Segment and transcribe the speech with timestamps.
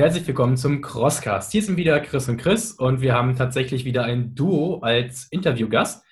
[0.00, 1.52] Herzlich willkommen zum Crosscast.
[1.52, 6.02] Hier sind wieder Chris und Chris und wir haben tatsächlich wieder ein Duo als Interviewgast.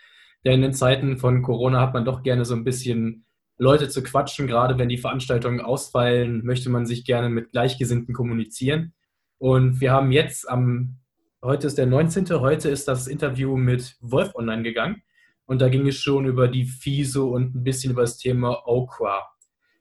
[0.44, 3.24] Denn in Zeiten von Corona hat man doch gerne so ein bisschen
[3.56, 4.46] Leute zu quatschen.
[4.46, 8.92] Gerade wenn die Veranstaltungen ausfallen, möchte man sich gerne mit Gleichgesinnten kommunizieren.
[9.38, 10.98] Und wir haben jetzt am,
[11.42, 15.02] heute ist der 19., heute ist das Interview mit Wolf online gegangen.
[15.46, 19.30] Und da ging es schon über die FISO und ein bisschen über das Thema Okra.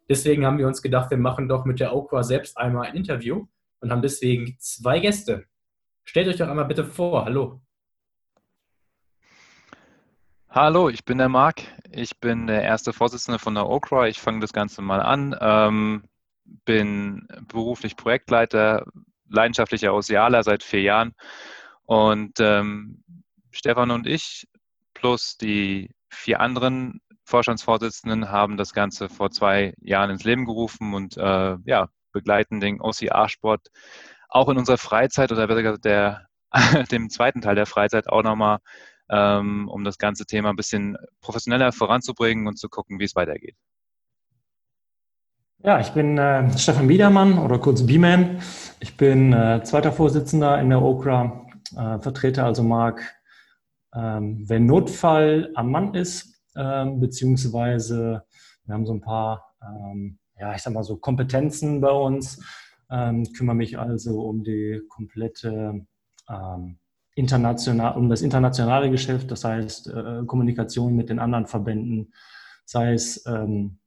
[0.08, 3.48] Deswegen haben wir uns gedacht, wir machen doch mit der Okra selbst einmal ein Interview
[3.80, 5.46] und haben deswegen zwei Gäste.
[6.04, 7.26] Stellt euch doch einmal bitte vor.
[7.26, 7.62] Hallo.
[10.50, 11.62] Hallo, ich bin der Marc.
[11.92, 14.08] Ich bin der erste Vorsitzende von der Okra.
[14.08, 15.36] Ich fange das Ganze mal an.
[15.40, 16.04] Ähm,
[16.66, 18.86] bin beruflich Projektleiter,
[19.30, 21.14] leidenschaftlicher Ocealer seit vier Jahren.
[21.84, 23.04] Und ähm,
[23.52, 24.48] Stefan und ich
[24.94, 31.18] plus die vier anderen Vorstandsvorsitzenden haben das Ganze vor zwei Jahren ins Leben gerufen und
[31.18, 33.68] äh, ja, begleiten den OCR-Sport
[34.30, 36.28] auch in unserer Freizeit oder besser gesagt der,
[36.92, 38.60] dem zweiten Teil der Freizeit auch nochmal,
[39.10, 43.56] ähm, um das ganze Thema ein bisschen professioneller voranzubringen und zu gucken, wie es weitergeht.
[45.64, 48.42] Ja, ich bin äh, Stefan Biedermann oder kurz B-Man.
[48.80, 53.18] Ich bin äh, zweiter Vorsitzender in der OKRA, äh, vertrete also Marc
[53.98, 58.24] ähm, wenn Notfall am Mann ist, ähm, beziehungsweise
[58.66, 62.44] wir haben so ein paar, ähm, ja, ich sag mal so Kompetenzen bei uns,
[62.90, 65.86] ähm, kümmere mich also um die komplette
[66.30, 66.80] ähm,
[67.16, 72.14] international, um das internationale Geschäft, das heißt äh, Kommunikation mit den anderen Verbänden,
[72.66, 73.80] sei es ähm,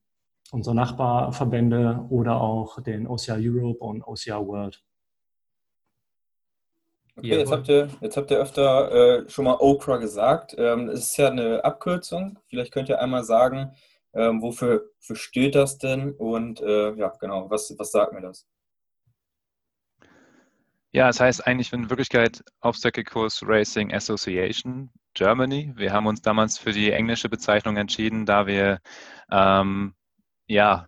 [0.51, 4.83] unsere Nachbarverbände oder auch den OCR Europe und OCR World.
[7.17, 8.92] Okay, jetzt habt, ihr, jetzt habt ihr öfter
[9.24, 10.55] äh, schon mal Okra gesagt.
[10.57, 12.39] Ähm, es ist ja eine Abkürzung.
[12.48, 13.73] Vielleicht könnt ihr einmal sagen,
[14.15, 16.13] ähm, wofür, wofür steht das denn?
[16.13, 18.47] Und äh, ja, genau, was, was sagt mir das?
[20.93, 25.73] Ja, es heißt eigentlich in Wirklichkeit Obstacle Course Racing Association Germany.
[25.77, 28.81] Wir haben uns damals für die englische Bezeichnung entschieden, da wir
[29.31, 29.95] ähm,
[30.48, 30.87] ja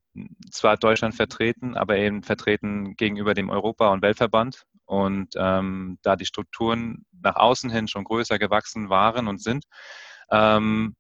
[0.50, 6.27] zwar Deutschland vertreten, aber eben vertreten gegenüber dem Europa- und Weltverband und ähm, da die
[6.27, 9.65] Strukturen nach außen hin schon größer gewachsen waren und sind,
[10.33, 10.97] ähm,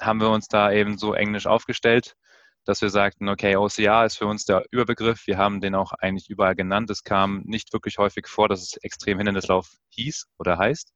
[0.00, 2.16] haben wir uns da eben so englisch aufgestellt,
[2.64, 5.26] dass wir sagten, okay, OCR ist für uns der Überbegriff.
[5.26, 6.90] Wir haben den auch eigentlich überall genannt.
[6.90, 10.92] Es kam nicht wirklich häufig vor, dass es extrem Hindernislauf hieß oder heißt.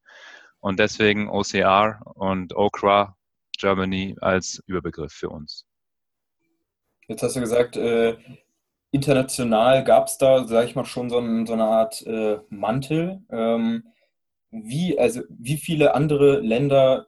[0.59, 3.17] Und deswegen OCR und OCRA
[3.59, 5.65] Germany als Überbegriff für uns.
[7.09, 8.17] Jetzt hast du gesagt, äh,
[8.91, 13.23] international gab es da, sage ich mal, schon so, ein, so eine Art äh, Mantel.
[13.31, 13.85] Ähm,
[14.51, 17.07] wie, also, wie viele andere Länder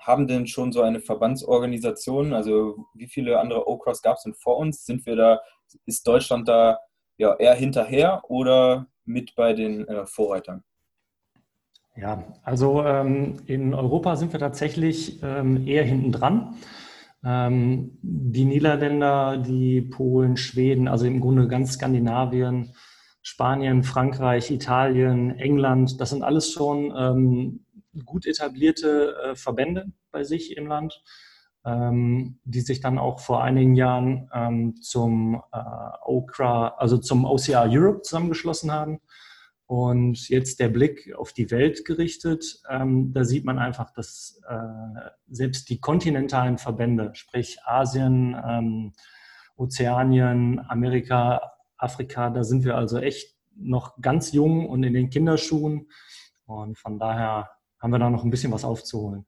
[0.00, 2.32] haben denn schon so eine Verbandsorganisation?
[2.32, 4.84] Also wie viele andere O-Cross gab es denn vor uns?
[4.84, 5.40] Sind wir da,
[5.86, 6.78] ist Deutschland da
[7.18, 10.64] ja, eher hinterher oder mit bei den äh, Vorreitern?
[11.96, 16.54] Ja, also ähm, in Europa sind wir tatsächlich ähm, eher hinten dran.
[17.22, 22.72] Ähm, die Niederländer, die Polen, Schweden, also im Grunde ganz Skandinavien,
[23.22, 27.66] Spanien, Frankreich, Italien, England, das sind alles schon ähm,
[28.04, 31.02] gut etablierte äh, Verbände bei sich im Land,
[31.64, 35.58] ähm, die sich dann auch vor einigen Jahren ähm, zum äh,
[36.04, 39.00] OCRA, also zum OCR Europe zusammengeschlossen haben.
[39.66, 45.00] Und jetzt der Blick auf die Welt gerichtet, ähm, da sieht man einfach, dass äh,
[45.28, 48.92] selbst die kontinentalen Verbände, sprich Asien, ähm,
[49.56, 55.88] Ozeanien, Amerika, Afrika, da sind wir also echt noch ganz jung und in den Kinderschuhen.
[56.46, 59.26] Und von daher haben wir da noch ein bisschen was aufzuholen.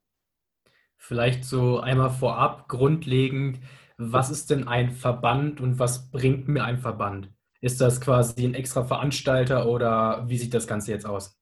[0.96, 3.60] Vielleicht so einmal vorab grundlegend,
[3.96, 7.30] was ist denn ein Verband und was bringt mir ein Verband?
[7.60, 11.38] Ist das quasi ein extra Veranstalter oder wie sieht das Ganze jetzt aus?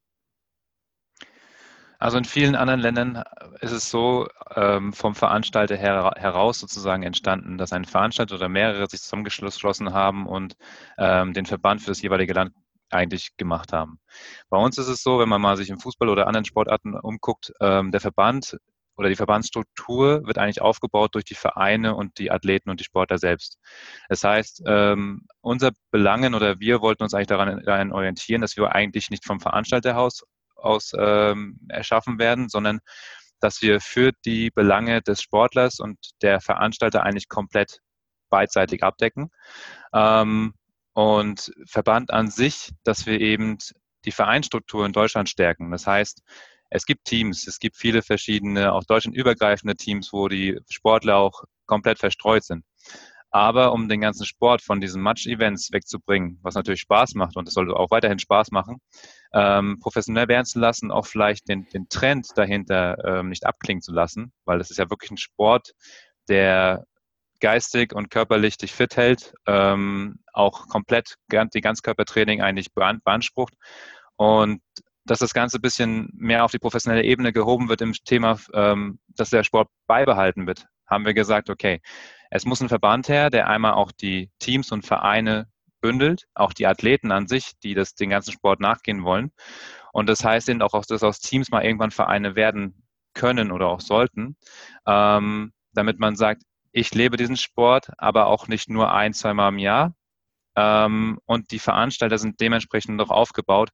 [1.98, 3.22] Also in vielen anderen Ländern
[3.60, 8.88] ist es so ähm, vom Veranstalter her, heraus sozusagen entstanden, dass ein Veranstalter oder mehrere
[8.88, 10.56] sich zusammengeschlossen haben und
[10.96, 12.54] ähm, den Verband für das jeweilige Land
[12.92, 14.00] eigentlich gemacht haben.
[14.48, 17.52] Bei uns ist es so, wenn man mal sich im Fußball oder anderen Sportarten umguckt,
[17.60, 18.56] ähm, der Verband
[18.96, 23.18] oder die Verbandsstruktur wird eigentlich aufgebaut durch die Vereine und die Athleten und die Sportler
[23.18, 23.58] selbst.
[24.08, 28.72] Das heißt, ähm, unser Belangen oder wir wollten uns eigentlich daran, daran orientieren, dass wir
[28.72, 32.80] eigentlich nicht vom Veranstalterhaus aus ähm, erschaffen werden, sondern
[33.40, 37.80] dass wir für die Belange des Sportlers und der Veranstalter eigentlich komplett
[38.28, 39.30] beidseitig abdecken.
[39.94, 40.54] Ähm,
[40.94, 43.58] und Verband an sich, dass wir eben
[44.04, 45.70] die Vereinsstruktur in Deutschland stärken.
[45.70, 46.22] Das heißt,
[46.70, 51.98] es gibt Teams, es gibt viele verschiedene, auch deutschlandübergreifende Teams, wo die Sportler auch komplett
[51.98, 52.64] verstreut sind.
[53.32, 57.54] Aber um den ganzen Sport von diesen Match-Events wegzubringen, was natürlich Spaß macht und es
[57.54, 58.78] soll auch weiterhin Spaß machen,
[59.32, 63.92] ähm, professionell werden zu lassen, auch vielleicht den, den Trend dahinter ähm, nicht abklingen zu
[63.92, 65.72] lassen, weil das ist ja wirklich ein Sport,
[66.28, 66.86] der
[67.40, 73.54] geistig und körperlich dich fit hält, ähm, auch komplett die Ganzkörpertraining eigentlich beansprucht.
[74.16, 74.62] Und
[75.04, 79.00] dass das Ganze ein bisschen mehr auf die professionelle Ebene gehoben wird im Thema, ähm,
[79.08, 81.80] dass der Sport beibehalten wird, haben wir gesagt, okay,
[82.30, 85.48] es muss ein Verband her, der einmal auch die Teams und Vereine
[85.80, 89.32] bündelt, auch die Athleten an sich, die das den ganzen Sport nachgehen wollen.
[89.92, 93.80] Und das heißt eben auch, dass aus Teams mal irgendwann Vereine werden können oder auch
[93.80, 94.36] sollten,
[94.86, 96.42] ähm, damit man sagt,
[96.72, 99.94] ich lebe diesen Sport, aber auch nicht nur ein, zweimal im Jahr.
[100.56, 103.70] Ähm, und die Veranstalter sind dementsprechend noch aufgebaut,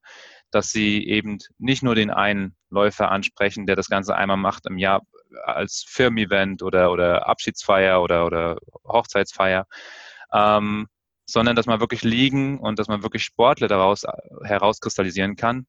[0.50, 4.78] dass sie eben nicht nur den einen Läufer ansprechen, der das Ganze einmal macht im
[4.78, 5.02] Jahr
[5.44, 9.66] als Firmen-Event oder, oder Abschiedsfeier oder, oder Hochzeitsfeier,
[10.32, 10.87] ähm,
[11.26, 14.12] sondern dass man wirklich liegen und dass man wirklich Sportler daraus äh,
[14.44, 15.66] herauskristallisieren kann.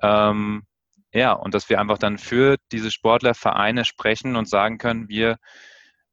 [0.00, 0.64] Ähm,
[1.12, 5.38] ja, und dass wir einfach dann für diese Sportlervereine sprechen und sagen können, wir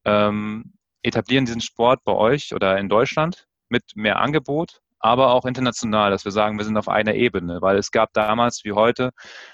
[0.09, 0.73] ähm,
[1.03, 6.25] etablieren diesen Sport bei euch oder in Deutschland mit mehr Angebot, aber auch international, dass
[6.25, 9.11] wir sagen, wir sind auf einer Ebene, weil es gab damals wie heute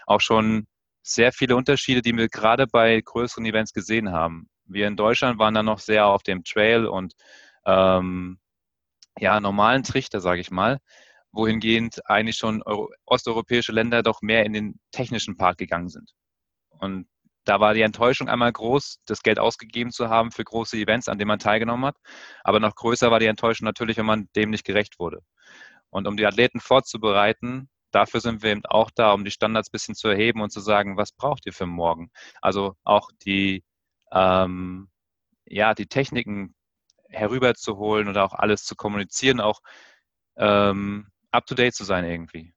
[0.07, 0.67] auch schon
[1.03, 4.49] sehr viele Unterschiede, die wir gerade bei größeren Events gesehen haben.
[4.65, 7.13] Wir in Deutschland waren dann noch sehr auf dem Trail und
[7.65, 8.39] ähm,
[9.19, 10.79] ja, normalen Trichter, sage ich mal,
[11.31, 16.11] wohingehend eigentlich schon Euro osteuropäische Länder doch mehr in den technischen Part gegangen sind.
[16.69, 17.07] Und
[17.45, 21.17] da war die Enttäuschung einmal groß, das Geld ausgegeben zu haben für große Events, an
[21.17, 21.97] denen man teilgenommen hat.
[22.43, 25.21] Aber noch größer war die Enttäuschung natürlich, wenn man dem nicht gerecht wurde.
[25.89, 29.71] Und um die Athleten vorzubereiten, dafür sind wir eben auch da, um die Standards ein
[29.71, 32.11] bisschen zu erheben und zu sagen, was braucht ihr für morgen?
[32.41, 33.63] Also auch die,
[34.11, 34.89] ähm,
[35.45, 36.55] ja, die Techniken
[37.09, 39.61] herüberzuholen oder auch alles zu kommunizieren, auch
[40.37, 42.53] ähm, up-to-date zu sein irgendwie.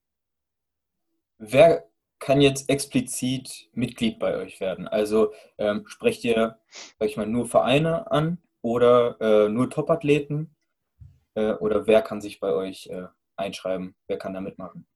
[1.38, 1.88] Wer
[2.19, 4.88] kann jetzt explizit Mitglied bei euch werden?
[4.88, 6.59] Also ähm, sprecht ihr,
[6.99, 10.55] sag ich mal, nur Vereine an oder äh, nur Topathleten?
[11.35, 13.06] Äh, oder wer kann sich bei euch äh,
[13.37, 13.94] einschreiben?
[14.06, 14.87] Wer kann da mitmachen?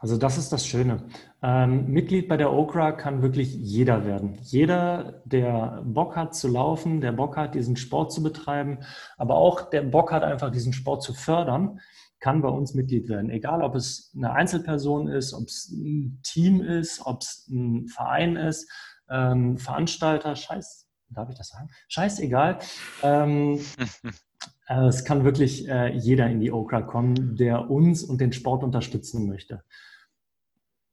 [0.00, 1.08] Also das ist das Schöne.
[1.42, 4.38] Ähm, Mitglied bei der Okra kann wirklich jeder werden.
[4.42, 8.78] Jeder, der Bock hat zu laufen, der Bock hat, diesen Sport zu betreiben,
[9.16, 11.80] aber auch der Bock hat, einfach diesen Sport zu fördern,
[12.20, 13.30] kann bei uns Mitglied werden.
[13.30, 18.36] Egal, ob es eine Einzelperson ist, ob es ein Team ist, ob es ein Verein
[18.36, 18.70] ist,
[19.10, 21.68] ähm, Veranstalter, scheiß, darf ich das sagen?
[21.88, 22.58] Scheißegal.
[23.02, 23.60] Ähm,
[24.68, 28.64] äh, es kann wirklich äh, jeder in die Okra kommen, der uns und den Sport
[28.64, 29.62] unterstützen möchte.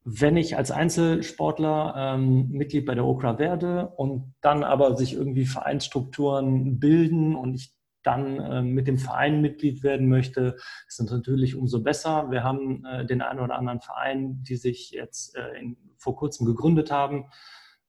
[0.08, 5.46] Wenn ich als Einzelsportler ähm, Mitglied bei der Okra werde und dann aber sich irgendwie
[5.46, 7.76] Vereinsstrukturen bilden und ich
[8.06, 10.58] dann äh, mit dem Verein Mitglied werden möchte,
[10.88, 12.30] ist das natürlich umso besser.
[12.32, 16.46] Wir haben äh, den einen oder anderen Verein, die sich jetzt äh, in, vor kurzem
[16.46, 17.26] gegründet haben.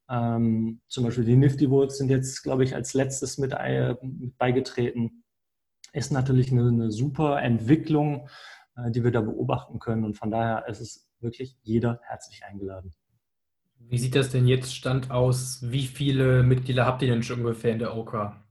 [0.09, 4.39] Ähm, zum Beispiel die Nifty Woods sind jetzt, glaube ich, als letztes mit, äh, mit
[4.39, 5.25] beigetreten.
[5.93, 8.29] Ist natürlich eine, eine super Entwicklung,
[8.77, 10.05] äh, die wir da beobachten können.
[10.05, 12.93] Und von daher ist es wirklich jeder herzlich eingeladen.
[13.79, 15.61] Wie sieht das denn jetzt Stand aus?
[15.63, 18.46] Wie viele Mitglieder habt ihr denn schon ungefähr in der OKA?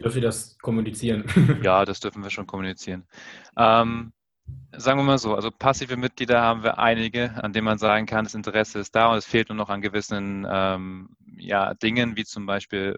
[0.00, 1.24] Dürft ihr das kommunizieren?
[1.62, 3.06] Ja, das dürfen wir schon kommunizieren.
[3.56, 4.12] Ähm,
[4.76, 8.24] sagen wir mal so, also passive Mitglieder haben wir einige, an denen man sagen kann,
[8.24, 12.24] das Interesse ist da und es fehlt nur noch an gewissen ähm, ja, Dingen, wie
[12.24, 12.96] zum Beispiel,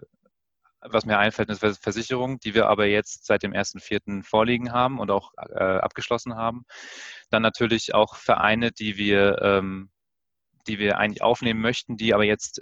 [0.79, 4.23] was mir einfällt, eine Versicherung, die wir aber jetzt seit dem 1.4.
[4.23, 6.65] vorliegen haben und auch äh, abgeschlossen haben.
[7.29, 9.89] Dann natürlich auch Vereine, die wir, ähm,
[10.67, 12.61] die wir eigentlich aufnehmen möchten, die aber jetzt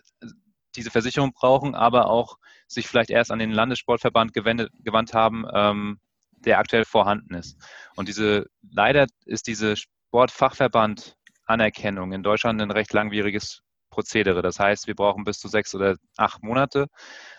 [0.76, 6.00] diese Versicherung brauchen, aber auch sich vielleicht erst an den Landessportverband gewendet, gewandt haben, ähm,
[6.32, 7.58] der aktuell vorhanden ist.
[7.96, 14.42] Und diese, leider ist diese Sportfachverband-Anerkennung in Deutschland ein recht langwieriges Prozedere.
[14.42, 16.88] Das heißt, wir brauchen bis zu sechs oder acht Monate,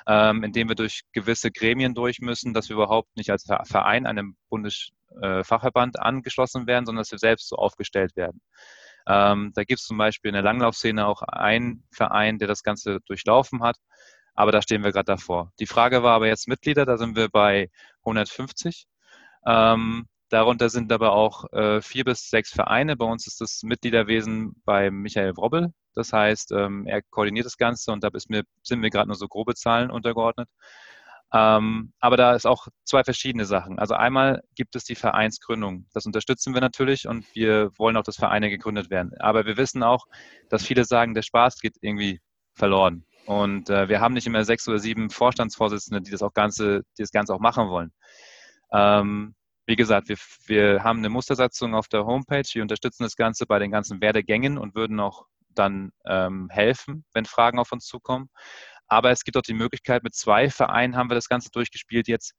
[0.06, 4.36] ähm, in wir durch gewisse Gremien durch müssen, dass wir überhaupt nicht als Verein einem
[4.48, 8.40] Bundesfachverband äh, angeschlossen werden, sondern dass wir selbst so aufgestellt werden.
[9.06, 13.00] Ähm, da gibt es zum Beispiel in der Langlaufszene auch einen Verein, der das Ganze
[13.06, 13.76] durchlaufen hat.
[14.34, 15.52] Aber da stehen wir gerade davor.
[15.58, 17.70] Die Frage war aber jetzt Mitglieder, da sind wir bei
[18.04, 18.86] 150.
[19.46, 22.96] Ähm, darunter sind aber auch äh, vier bis sechs Vereine.
[22.96, 25.72] Bei uns ist das Mitgliederwesen bei Michael Wrobbel.
[25.94, 29.28] Das heißt, ähm, er koordiniert das Ganze und da mir, sind mir gerade nur so
[29.28, 30.48] grobe Zahlen untergeordnet.
[31.32, 33.78] Ähm, aber da ist auch zwei verschiedene Sachen.
[33.78, 35.86] Also einmal gibt es die Vereinsgründung.
[35.92, 39.12] Das unterstützen wir natürlich und wir wollen auch, dass Vereine gegründet werden.
[39.20, 40.06] Aber wir wissen auch,
[40.48, 42.20] dass viele sagen, der Spaß geht irgendwie
[42.54, 43.04] verloren.
[43.26, 47.02] Und äh, wir haben nicht immer sechs oder sieben Vorstandsvorsitzende, die das, auch Ganze, die
[47.02, 47.92] das Ganze auch machen wollen.
[48.72, 49.34] Ähm,
[49.66, 52.48] wie gesagt, wir, wir haben eine Mustersatzung auf der Homepage.
[52.52, 57.24] Wir unterstützen das Ganze bei den ganzen Werdegängen und würden auch dann ähm, helfen, wenn
[57.24, 58.30] Fragen auf uns zukommen.
[58.90, 62.34] Aber es gibt auch die Möglichkeit, mit zwei Vereinen haben wir das Ganze durchgespielt jetzt.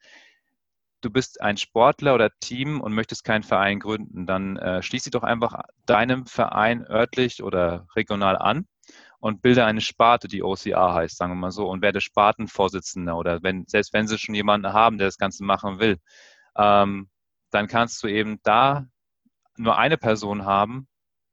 [0.99, 5.11] Du bist ein Sportler oder Team und möchtest keinen Verein gründen, dann äh, schließ dich
[5.11, 8.67] doch einfach deinem Verein örtlich oder regional an
[9.19, 13.41] und bilde eine Sparte, die OCA heißt, sagen wir mal so, und werde Spartenvorsitzender oder
[13.41, 15.97] wenn, selbst wenn sie schon jemanden haben, der das Ganze machen will,
[16.55, 17.09] ähm,
[17.49, 18.85] dann kannst du eben da
[19.57, 20.87] nur eine Person haben,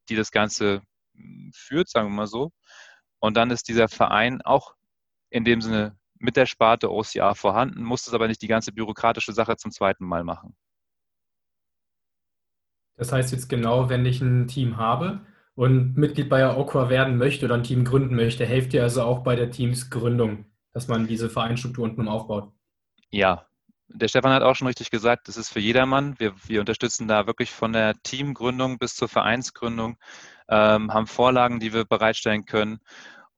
[0.09, 0.83] die das Ganze
[1.53, 2.53] führt, sagen wir mal so.
[3.21, 4.75] Und dann ist dieser Verein auch
[5.31, 9.33] in dem Sinne mit der Sparte OCA vorhanden, muss es aber nicht die ganze bürokratische
[9.33, 10.57] Sache zum zweiten Mal machen.
[12.97, 15.21] Das heißt jetzt genau, wenn ich ein Team habe
[15.55, 19.23] und Mitglied bei Aqua werden möchte oder ein Team gründen möchte, helft ihr also auch
[19.23, 22.53] bei der Teamsgründung, dass man diese Vereinsstruktur unten aufbaut?
[23.11, 23.47] Ja,
[23.89, 26.19] der Stefan hat auch schon richtig gesagt, das ist für jedermann.
[26.19, 29.97] Wir, wir unterstützen da wirklich von der Teamgründung bis zur Vereinsgründung,
[30.49, 32.81] ähm, haben Vorlagen, die wir bereitstellen können.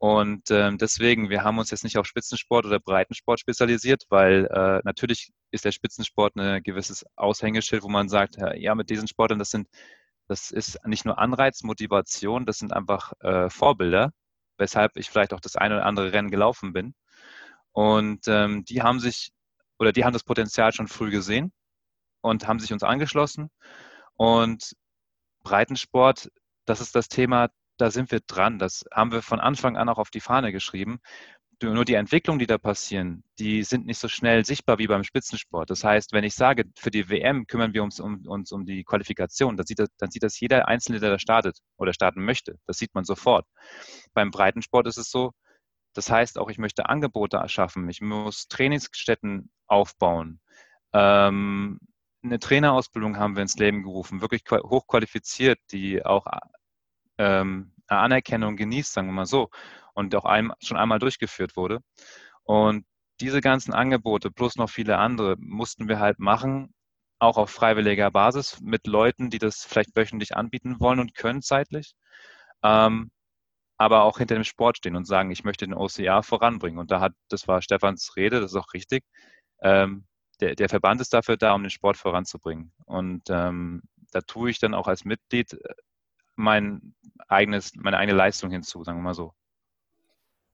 [0.00, 4.80] Und ähm, deswegen, wir haben uns jetzt nicht auf Spitzensport oder Breitensport spezialisiert, weil äh,
[4.82, 9.50] natürlich ist der Spitzensport ein gewisses Aushängeschild, wo man sagt, ja, mit diesen Sportlern, das
[9.50, 9.68] sind,
[10.26, 14.14] das ist nicht nur Anreiz, Motivation, das sind einfach äh, Vorbilder,
[14.56, 16.94] weshalb ich vielleicht auch das eine oder andere Rennen gelaufen bin.
[17.72, 19.32] Und ähm, die haben sich
[19.78, 21.52] oder die haben das Potenzial schon früh gesehen
[22.22, 23.50] und haben sich uns angeschlossen.
[24.16, 24.76] Und
[25.42, 26.30] Breitensport,
[26.64, 28.58] das ist das Thema, da sind wir dran.
[28.58, 31.00] Das haben wir von Anfang an auch auf die Fahne geschrieben.
[31.62, 35.68] Nur die Entwicklungen, die da passieren, die sind nicht so schnell sichtbar wie beim Spitzensport.
[35.68, 38.82] Das heißt, wenn ich sage, für die WM kümmern wir uns um, uns um die
[38.82, 42.56] Qualifikation, dann sieht, das, dann sieht das jeder Einzelne, der da startet oder starten möchte.
[42.66, 43.46] Das sieht man sofort.
[44.14, 45.32] Beim Breitensport ist es so,
[45.92, 47.88] das heißt auch, ich möchte Angebote erschaffen.
[47.90, 50.40] Ich muss Trainingsstätten aufbauen.
[50.94, 51.78] Ähm,
[52.22, 56.26] eine Trainerausbildung haben wir ins Leben gerufen, wirklich hochqualifiziert, die auch
[57.20, 59.50] ähm, Anerkennung genießt, sagen wir mal so,
[59.94, 61.80] und auch ein, schon einmal durchgeführt wurde.
[62.44, 62.86] Und
[63.20, 66.74] diese ganzen Angebote plus noch viele andere mussten wir halt machen,
[67.18, 71.94] auch auf freiwilliger Basis mit Leuten, die das vielleicht wöchentlich anbieten wollen und können zeitlich.
[72.62, 73.10] Ähm,
[73.78, 76.78] aber auch hinter dem Sport stehen und sagen, ich möchte den OCA voranbringen.
[76.78, 79.04] Und da hat, das war Stefans Rede, das ist auch richtig.
[79.62, 80.06] Ähm,
[80.40, 82.72] der, der, Verband ist dafür da, um den Sport voranzubringen.
[82.86, 85.74] Und ähm, da tue ich dann auch als Mitglied äh,
[86.40, 86.94] mein
[87.28, 89.32] eigenes, meine eigene Leistung hinzu, sagen wir mal so.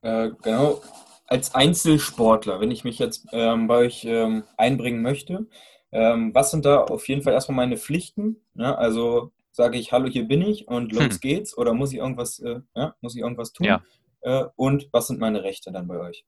[0.03, 0.83] Äh, genau.
[1.27, 5.47] Als Einzelsportler, wenn ich mich jetzt ähm, bei euch ähm, einbringen möchte,
[5.91, 8.37] ähm, was sind da auf jeden Fall erstmal meine Pflichten?
[8.55, 11.21] Ja, also sage ich, hallo, hier bin ich und los hm.
[11.21, 13.67] geht's oder muss ich irgendwas, äh, ja, muss ich irgendwas tun?
[13.67, 13.83] Ja.
[14.21, 16.25] Äh, und was sind meine Rechte dann bei euch?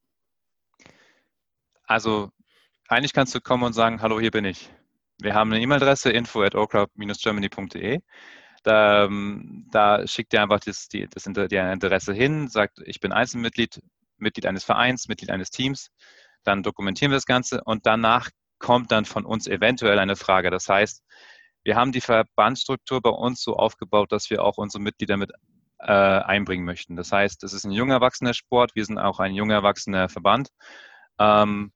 [1.85, 2.31] Also
[2.89, 4.71] eigentlich kannst du kommen und sagen, hallo, hier bin ich.
[5.21, 7.51] Wir haben eine E-Mail-Adresse info at germanyde
[8.69, 13.81] Da, ähm, da, schickt ihr einfach das, die, das Interesse hin, sagt, ich bin Einzelmitglied,
[14.19, 15.91] Mitglied eines Vereins, Mitglied eines Teams.
[16.45, 20.51] Dann dokumentieren wir das Ganze und danach kommt dann von uns eventuell eine Frage.
[20.51, 21.03] Das heißt,
[21.65, 25.33] wir haben die Verbandsstruktur bei uns so aufgebaut, dass wir auch unsere Mitglieder mit
[25.79, 26.95] äh, einbringen möchten.
[26.95, 30.51] Das heißt, es ist ein junger erwachsener Sport, wir sind auch ein junger erwachsener Verband.
[31.19, 31.73] Ähm,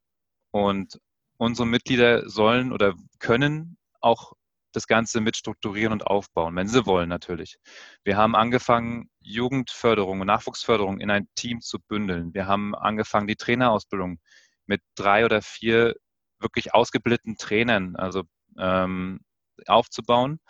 [0.51, 0.99] und
[1.39, 4.35] unsere Mitglieder sollen oder können auch
[4.73, 7.59] das Ganze mit strukturieren und aufbauen, wenn sie wollen natürlich.
[8.05, 12.35] Wir haben angefangen, Jugendförderung und Nachwuchsförderung in ein Team zu bündeln.
[12.35, 14.19] Wir haben angefangen, die Trainerausbildung
[14.67, 15.95] mit drei oder vier
[16.41, 18.25] wirklich ausgebildeten Trainern, also
[18.59, 19.21] ähm,
[19.67, 20.41] aufzubauen.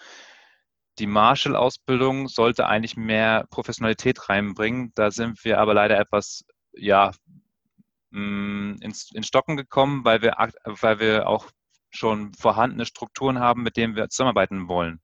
[0.99, 4.93] Die Marshall-Ausbildung sollte eigentlich mehr Professionalität reinbringen.
[4.95, 7.13] Da sind wir aber leider etwas, ja,
[8.11, 11.51] mm, ins, ins Stocken gekommen, weil wir, weil wir auch
[11.93, 15.01] schon vorhandene Strukturen haben, mit denen wir zusammenarbeiten wollen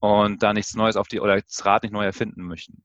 [0.00, 2.82] und da nichts Neues auf die oder das Rad nicht neu erfinden möchten.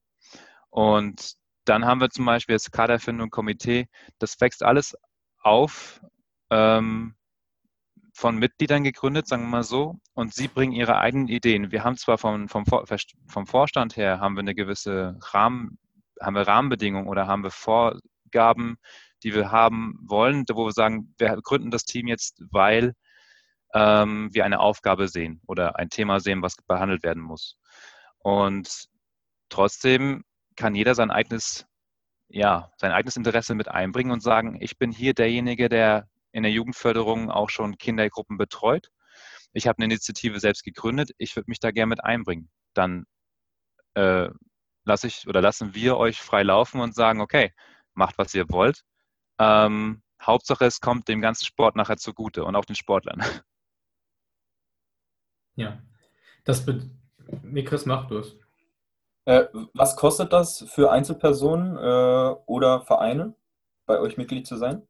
[0.70, 3.88] Und dann haben wir zum Beispiel das Kaderfindung Komitee,
[4.20, 4.96] das wächst alles
[5.40, 6.02] auf.
[6.52, 7.16] Ähm,
[8.14, 11.72] von Mitgliedern gegründet, sagen wir mal so, und sie bringen ihre eigenen Ideen.
[11.72, 15.78] Wir haben zwar vom, vom, vom Vorstand her haben wir eine gewisse Rahmen,
[16.22, 18.78] haben wir Rahmenbedingungen oder haben wir Vorgaben,
[19.24, 22.94] die wir haben wollen, wo wir sagen, wir gründen das Team jetzt, weil
[23.76, 27.58] ähm, wir eine Aufgabe sehen oder ein Thema sehen, was behandelt werden muss.
[28.20, 28.88] Und
[29.50, 30.24] trotzdem
[30.56, 31.68] kann jeder sein eigenes,
[32.30, 36.54] ja, sein eigenes Interesse mit einbringen und sagen, ich bin hier derjenige, der in der
[36.54, 38.90] Jugendförderung auch schon Kindergruppen betreut.
[39.54, 41.12] Ich habe eine Initiative selbst gegründet.
[41.18, 42.50] Ich würde mich da gerne mit einbringen.
[42.74, 43.06] Dann
[43.96, 44.30] äh,
[44.86, 47.54] lasse ich oder lassen wir euch frei laufen und sagen, okay,
[47.94, 48.84] macht, was ihr wollt.
[49.40, 53.22] Ähm, Hauptsache, es kommt dem ganzen Sport nachher zugute und auch den Sportlern.
[55.56, 55.82] Ja,
[56.44, 56.90] das be
[57.44, 58.38] nee, Chris, mach du es.
[59.26, 63.36] Äh, was kostet das für Einzelpersonen äh, oder Vereine,
[63.86, 64.88] bei euch Mitglied zu sein?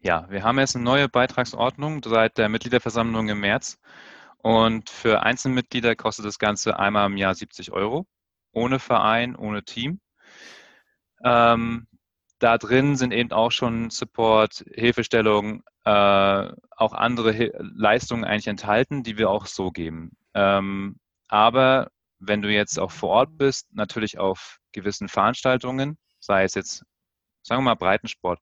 [0.00, 3.78] Ja, wir haben jetzt eine neue Beitragsordnung seit der Mitgliederversammlung im März.
[4.38, 8.06] Und für Einzelmitglieder kostet das Ganze einmal im Jahr 70 Euro.
[8.52, 10.00] Ohne Verein, ohne Team.
[11.22, 11.86] Ähm,
[12.38, 19.16] da drin sind eben auch schon Support, Hilfestellung, äh, auch andere Leistungen eigentlich enthalten, die
[19.16, 20.16] wir auch so geben.
[20.34, 26.54] Ähm, aber wenn du jetzt auch vor Ort bist, natürlich auf gewissen Veranstaltungen, sei es
[26.54, 26.84] jetzt,
[27.42, 28.40] sagen wir mal, Breitensport,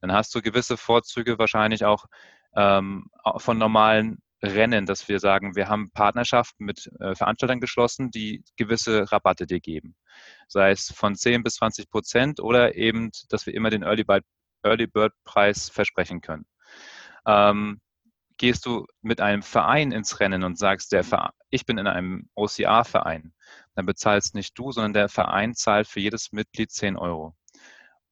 [0.00, 2.06] dann hast du gewisse Vorzüge wahrscheinlich auch
[2.54, 3.06] ähm,
[3.36, 9.12] von normalen Rennen, dass wir sagen, wir haben Partnerschaften mit äh, Veranstaltern geschlossen, die gewisse
[9.12, 9.94] Rabatte dir geben.
[10.48, 15.12] Sei es von 10 bis 20 Prozent oder eben, dass wir immer den Early Bird
[15.24, 16.46] Preis versprechen können.
[17.30, 17.80] Ähm,
[18.38, 22.28] gehst du mit einem Verein ins Rennen und sagst, der Verein, ich bin in einem
[22.34, 23.34] OCA-Verein,
[23.74, 27.36] dann bezahlst nicht du, sondern der Verein zahlt für jedes Mitglied 10 Euro.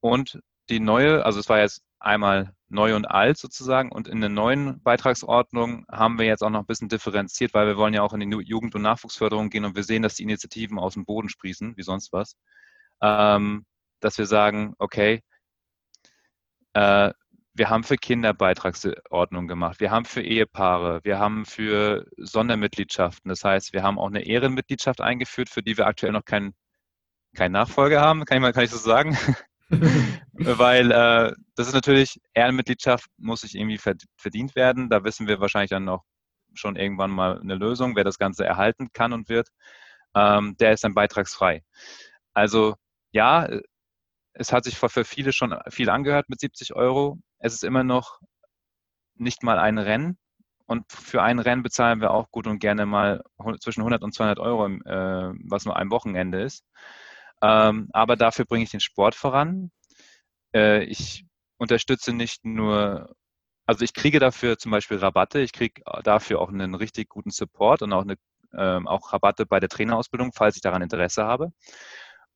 [0.01, 4.29] Und die neue, also es war jetzt einmal neu und alt sozusagen und in der
[4.29, 8.13] neuen Beitragsordnung haben wir jetzt auch noch ein bisschen differenziert, weil wir wollen ja auch
[8.13, 11.31] in die Jugend- und Nachwuchsförderung gehen und wir sehen, dass die Initiativen aus dem Boden
[11.31, 12.37] sprießen, wie sonst was,
[13.01, 13.65] ähm,
[14.01, 15.23] dass wir sagen, okay,
[16.75, 17.13] äh,
[17.59, 23.45] wir haben für Kinder Beitragsordnung gemacht, wir haben für Ehepaare, wir haben für Sondermitgliedschaften, das
[23.45, 26.55] heißt, wir haben auch eine Ehrenmitgliedschaft eingeführt, für die wir aktuell noch keinen
[27.37, 29.17] kein Nachfolger haben, kann ich mal kann ich so sagen.
[30.33, 33.79] Weil äh, das ist natürlich, Ehrenmitgliedschaft muss sich irgendwie
[34.17, 34.89] verdient werden.
[34.89, 36.05] Da wissen wir wahrscheinlich dann noch
[36.55, 39.49] schon irgendwann mal eine Lösung, wer das Ganze erhalten kann und wird.
[40.15, 41.63] Ähm, der ist dann beitragsfrei.
[42.35, 42.77] Also
[43.13, 43.49] ja,
[44.33, 47.19] es hat sich für viele schon viel angehört mit 70 Euro.
[47.39, 48.21] Es ist immer noch
[49.15, 50.19] nicht mal ein Rennen.
[50.67, 53.23] Und für ein Rennen bezahlen wir auch gut und gerne mal
[53.61, 56.63] zwischen 100 und 200 Euro, äh, was nur ein Wochenende ist.
[57.43, 59.71] Ähm, aber dafür bringe ich den Sport voran.
[60.55, 61.25] Äh, ich
[61.59, 63.15] unterstütze nicht nur,
[63.67, 67.83] also ich kriege dafür zum Beispiel Rabatte, ich kriege dafür auch einen richtig guten Support
[67.83, 68.17] und auch, eine,
[68.53, 71.53] äh, auch Rabatte bei der Trainerausbildung, falls ich daran Interesse habe.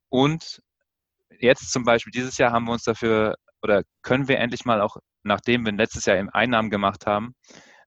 [0.08, 0.62] Und
[1.38, 4.96] jetzt zum Beispiel dieses Jahr haben wir uns dafür oder können wir endlich mal auch,
[5.22, 7.34] nachdem wir letztes Jahr Einnahmen gemacht haben,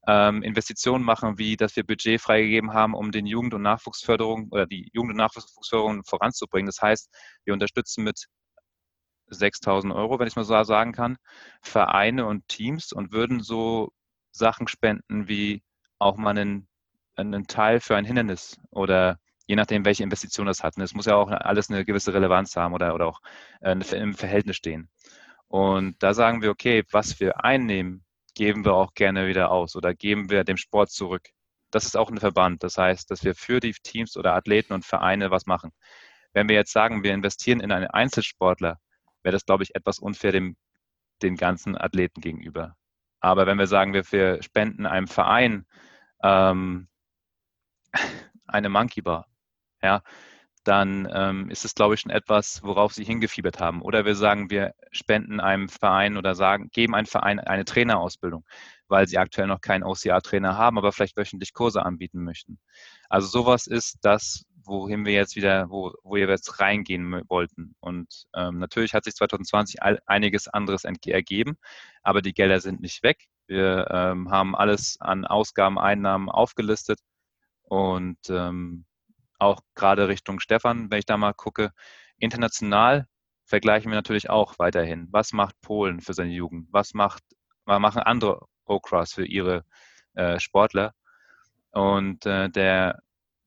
[0.07, 4.65] ähm, Investitionen machen, wie dass wir Budget freigegeben haben, um den Jugend- und Nachwuchsförderung oder
[4.67, 6.67] die Jugend- und Nachwuchsförderung voranzubringen.
[6.67, 7.09] Das heißt,
[7.43, 8.27] wir unterstützen mit
[9.27, 11.17] 6000 Euro, wenn ich mal so sagen kann,
[11.61, 13.91] Vereine und Teams und würden so
[14.31, 15.63] Sachen spenden wie
[15.99, 16.67] auch mal einen,
[17.15, 20.77] einen Teil für ein Hindernis oder je nachdem, welche Investition das hat.
[20.77, 23.21] Es muss ja auch alles eine gewisse Relevanz haben oder, oder auch
[23.61, 24.89] äh, im Verhältnis stehen.
[25.55, 29.93] Und da sagen wir, okay, was wir einnehmen, geben wir auch gerne wieder aus oder
[29.93, 31.29] geben wir dem Sport zurück.
[31.71, 32.61] Das ist auch ein Verband.
[32.61, 35.71] Das heißt, dass wir für die Teams oder Athleten und Vereine was machen.
[36.33, 38.81] Wenn wir jetzt sagen, wir investieren in einen Einzelsportler,
[39.23, 40.57] wäre das, glaube ich, etwas unfair dem,
[41.21, 42.75] den ganzen Athleten gegenüber.
[43.21, 45.65] Aber wenn wir sagen, wir, spenden einem Verein
[46.21, 46.89] ähm,
[48.45, 49.25] eine Monkey Bar,
[49.81, 50.03] ja,
[50.67, 53.81] dann ähm, ist es, glaube ich, schon etwas, worauf sie hingefiebert haben.
[53.81, 58.43] Oder wir sagen, wir spenden einem Verein oder sagen, geben einem Verein eine Trainerausbildung,
[58.87, 62.59] weil sie aktuell noch keinen OCR-Trainer haben, aber vielleicht wöchentlich Kurse anbieten möchten.
[63.09, 67.75] Also sowas ist das, wohin wir jetzt wieder, wo, wo wir jetzt reingehen wollten.
[67.79, 71.57] Und ähm, natürlich hat sich 2020 einiges anderes ergeben,
[72.01, 73.27] aber die Gelder sind nicht weg.
[73.47, 76.99] Wir ähm, haben alles an Ausgaben, Einnahmen aufgelistet
[77.61, 78.85] und ähm,
[79.39, 81.71] auch gerade Richtung Stefan, wenn ich da mal gucke,
[82.17, 83.07] international
[83.45, 85.07] vergleichen wir natürlich auch weiterhin.
[85.11, 86.67] Was macht Polen für seine Jugend?
[86.71, 87.23] Was macht,
[87.65, 89.65] machen andere Okras für ihre
[90.15, 90.93] äh, Sportler?
[91.71, 92.99] Und äh, der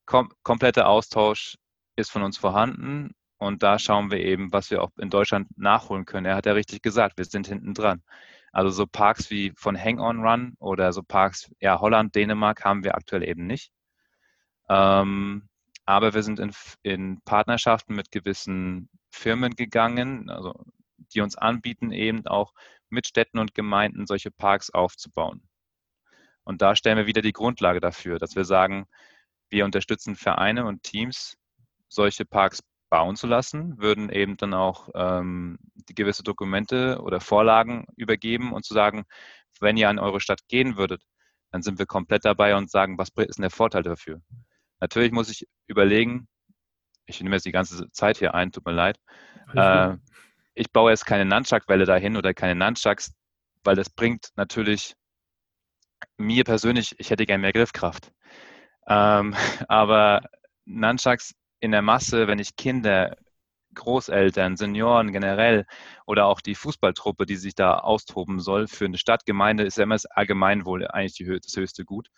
[0.06, 1.56] kom komplette Austausch
[1.96, 6.04] ist von uns vorhanden und da schauen wir eben, was wir auch in Deutschland nachholen
[6.04, 6.26] können.
[6.26, 8.02] Er hat ja richtig gesagt, wir sind hinten dran.
[8.52, 12.84] Also so Parks wie von Hang On Run oder so Parks, ja, Holland, Dänemark haben
[12.84, 13.70] wir aktuell eben nicht.
[14.68, 15.47] Ähm,
[15.88, 20.52] aber wir sind in, in Partnerschaften mit gewissen Firmen gegangen, also
[21.14, 22.52] die uns anbieten, eben auch
[22.90, 25.48] mit Städten und Gemeinden solche Parks aufzubauen.
[26.44, 28.84] Und da stellen wir wieder die Grundlage dafür, dass wir sagen,
[29.48, 31.38] wir unterstützen Vereine und Teams,
[31.88, 38.52] solche Parks bauen zu lassen, würden eben dann auch ähm, gewisse Dokumente oder Vorlagen übergeben
[38.52, 39.06] und zu sagen,
[39.58, 41.02] wenn ihr an eure Stadt gehen würdet,
[41.50, 44.20] dann sind wir komplett dabei und sagen, was ist denn der Vorteil dafür?
[44.80, 46.28] Natürlich muss ich überlegen,
[47.06, 48.98] ich nehme jetzt die ganze Zeit hier ein, tut mir leid.
[49.54, 49.96] Äh,
[50.54, 53.12] ich baue jetzt keine Nunchuck-Welle dahin oder keine Nunchucks,
[53.64, 54.94] weil das bringt natürlich
[56.16, 58.12] mir persönlich, ich hätte gerne mehr Griffkraft.
[58.86, 59.34] Ähm,
[59.68, 60.22] aber
[60.64, 63.16] Nunchucks in der Masse, wenn ich Kinder,
[63.74, 65.64] Großeltern, Senioren generell
[66.06, 69.94] oder auch die Fußballtruppe, die sich da austoben soll, für eine Stadtgemeinde ist ja immer
[69.94, 72.08] das Allgemeinwohl eigentlich die, das höchste Gut.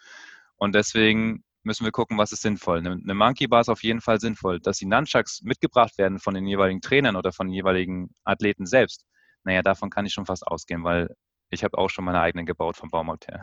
[0.56, 2.78] Und deswegen müssen wir gucken, was ist sinnvoll.
[2.78, 4.60] Eine, eine Monkey Bar ist auf jeden Fall sinnvoll.
[4.60, 9.04] Dass die Nunchucks mitgebracht werden von den jeweiligen Trainern oder von den jeweiligen Athleten selbst,
[9.44, 11.14] naja, davon kann ich schon fast ausgehen, weil
[11.50, 13.42] ich habe auch schon meine eigenen gebaut vom Baumarkt her.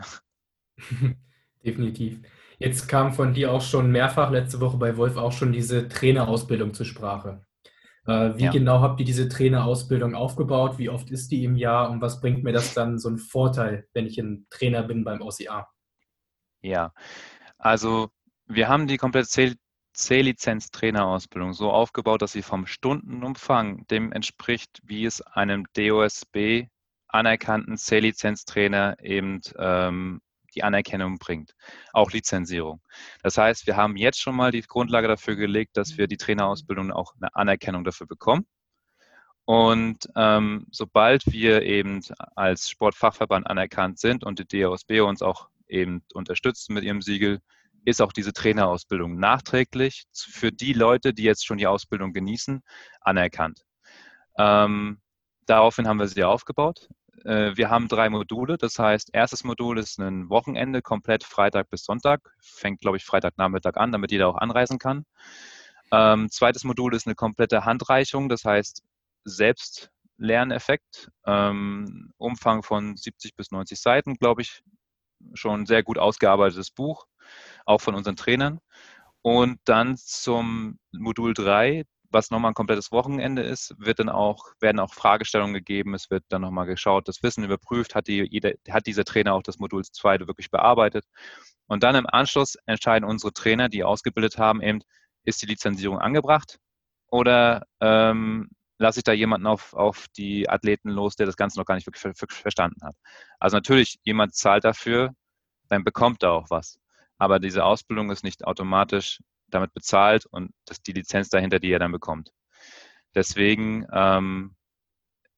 [1.64, 2.20] Definitiv.
[2.58, 6.74] Jetzt kam von dir auch schon mehrfach letzte Woche bei Wolf auch schon diese Trainerausbildung
[6.74, 7.44] zur Sprache.
[8.06, 8.50] Äh, wie ja.
[8.50, 10.78] genau habt ihr diese Trainerausbildung aufgebaut?
[10.78, 13.86] Wie oft ist die im Jahr und was bringt mir das dann so einen Vorteil,
[13.92, 15.68] wenn ich ein Trainer bin beim OCA?
[16.60, 16.92] Ja,
[17.58, 18.10] also
[18.46, 19.56] wir haben die komplette
[19.92, 26.68] C-Lizenz-Trainerausbildung so aufgebaut, dass sie vom Stundenumfang dem entspricht, wie es einem DOSB
[27.08, 30.20] anerkannten C-Lizenz-Trainer eben ähm,
[30.54, 31.54] die Anerkennung bringt,
[31.92, 32.80] auch Lizenzierung.
[33.22, 36.92] Das heißt, wir haben jetzt schon mal die Grundlage dafür gelegt, dass wir die Trainerausbildung
[36.92, 38.46] auch eine Anerkennung dafür bekommen.
[39.44, 42.02] Und ähm, sobald wir eben
[42.36, 47.40] als Sportfachverband anerkannt sind und die DOSB uns auch eben unterstützt mit ihrem Siegel,
[47.84, 52.62] ist auch diese Trainerausbildung nachträglich für die Leute, die jetzt schon die Ausbildung genießen,
[53.00, 53.64] anerkannt.
[54.36, 55.00] Ähm,
[55.46, 56.88] daraufhin haben wir sie aufgebaut.
[57.24, 58.58] Äh, wir haben drei Module.
[58.58, 62.20] Das heißt, erstes Modul ist ein Wochenende, komplett Freitag bis Sonntag.
[62.40, 65.04] Fängt, glaube ich, Freitagnachmittag an, damit jeder auch anreisen kann.
[65.90, 68.28] Ähm, zweites Modul ist eine komplette Handreichung.
[68.28, 68.82] Das heißt,
[69.24, 71.10] Selbstlerneffekt.
[71.26, 74.62] Ähm, Umfang von 70 bis 90 Seiten, glaube ich,
[75.34, 77.06] schon sehr gut ausgearbeitetes Buch,
[77.66, 78.60] auch von unseren Trainern.
[79.22, 84.78] Und dann zum Modul 3, was nochmal ein komplettes Wochenende ist, wird dann auch, werden
[84.78, 88.86] auch Fragestellungen gegeben, es wird dann nochmal geschaut, das Wissen überprüft, hat, die, jeder, hat
[88.86, 91.04] dieser Trainer auch das Modul 2 wirklich bearbeitet.
[91.66, 94.80] Und dann im Anschluss entscheiden unsere Trainer, die ausgebildet haben, eben,
[95.24, 96.58] ist die Lizenzierung angebracht
[97.10, 98.48] oder ähm,
[98.78, 101.86] lasse ich da jemanden auf, auf die Athleten los, der das Ganze noch gar nicht
[101.86, 102.96] wirklich, wirklich verstanden hat.
[103.38, 105.12] Also natürlich, jemand zahlt dafür,
[105.68, 106.78] dann bekommt er auch was.
[107.18, 111.78] Aber diese Ausbildung ist nicht automatisch damit bezahlt und das die Lizenz dahinter, die er
[111.78, 112.30] dann bekommt.
[113.14, 114.54] Deswegen, ähm,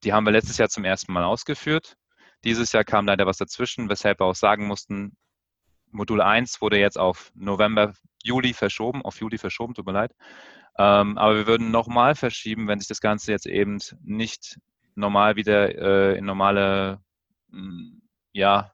[0.04, 1.96] die haben wir letztes Jahr zum ersten Mal ausgeführt.
[2.44, 5.16] Dieses Jahr kam leider was dazwischen, weshalb wir auch sagen mussten,
[5.90, 10.12] Modul 1 wurde jetzt auf November, Juli verschoben, auf Juli verschoben, tut mir leid.
[10.78, 14.58] Ähm, aber wir würden nochmal verschieben, wenn sich das Ganze jetzt eben nicht
[14.94, 17.00] normal wieder äh, in normale,
[17.50, 18.72] hm, ja,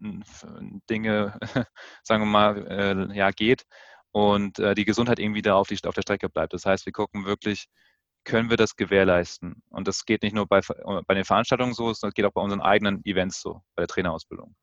[0.00, 1.38] Dinge,
[2.02, 3.64] sagen wir mal, äh, ja, geht
[4.12, 6.52] und äh, die Gesundheit irgendwie da auf, die, auf der Strecke bleibt.
[6.52, 7.66] Das heißt, wir gucken wirklich,
[8.24, 9.62] können wir das gewährleisten?
[9.70, 10.60] Und das geht nicht nur bei,
[11.06, 14.54] bei den Veranstaltungen so, sondern geht auch bei unseren eigenen Events so, bei der Trainerausbildung.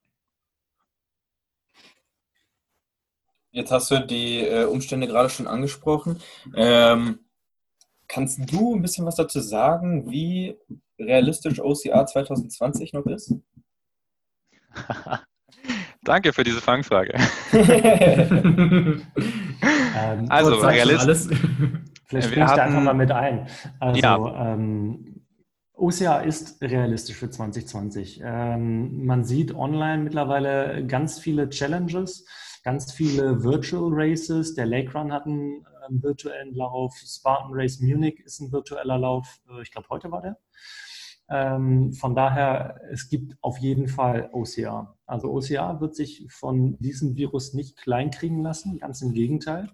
[3.56, 6.20] Jetzt hast du die äh, Umstände gerade schon angesprochen.
[6.58, 7.20] Ähm,
[8.10, 10.58] kannst du ein bisschen was dazu sagen, wie
[11.00, 13.34] realistisch OCR 2020 noch ist?
[16.04, 17.13] Danke für diese Fangfrage.
[17.54, 19.06] ähm,
[20.28, 21.39] also realistisch.
[22.08, 23.48] Vielleicht springe ich da einfach mal mit ein.
[23.80, 24.54] Also, ja.
[24.54, 25.22] ähm,
[25.76, 28.20] OCR ist realistisch für 2020.
[28.22, 32.26] Ähm, man sieht online mittlerweile ganz viele Challenges
[32.65, 34.56] ganz viele Virtual Races.
[34.56, 36.95] Der Lake Run hat einen äh, virtuellen Lauf.
[36.97, 39.39] Spartan Race Munich ist ein virtueller Lauf.
[39.49, 40.38] Äh, ich glaube, heute war der.
[41.30, 44.97] Ähm, von daher, es gibt auf jeden Fall OCR.
[45.06, 49.71] Also OCR wird sich von diesem Virus nicht kleinkriegen lassen, ganz im Gegenteil.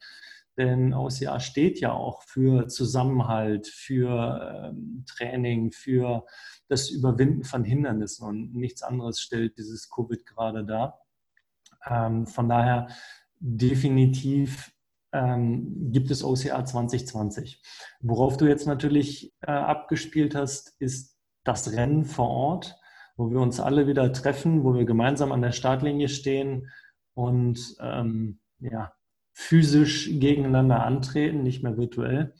[0.57, 6.25] Denn OCR steht ja auch für Zusammenhalt, für ähm, Training, für
[6.67, 10.99] das Überwinden von Hindernissen und nichts anderes stellt dieses Covid gerade dar.
[11.89, 12.87] Ähm, von daher
[13.39, 14.71] definitiv
[15.13, 17.61] ähm, gibt es OCR 2020.
[18.01, 22.79] Worauf du jetzt natürlich äh, abgespielt hast, ist das Rennen vor Ort,
[23.17, 26.69] wo wir uns alle wieder treffen, wo wir gemeinsam an der Startlinie stehen
[27.13, 28.93] und ähm, ja,
[29.33, 32.33] physisch gegeneinander antreten, nicht mehr virtuell.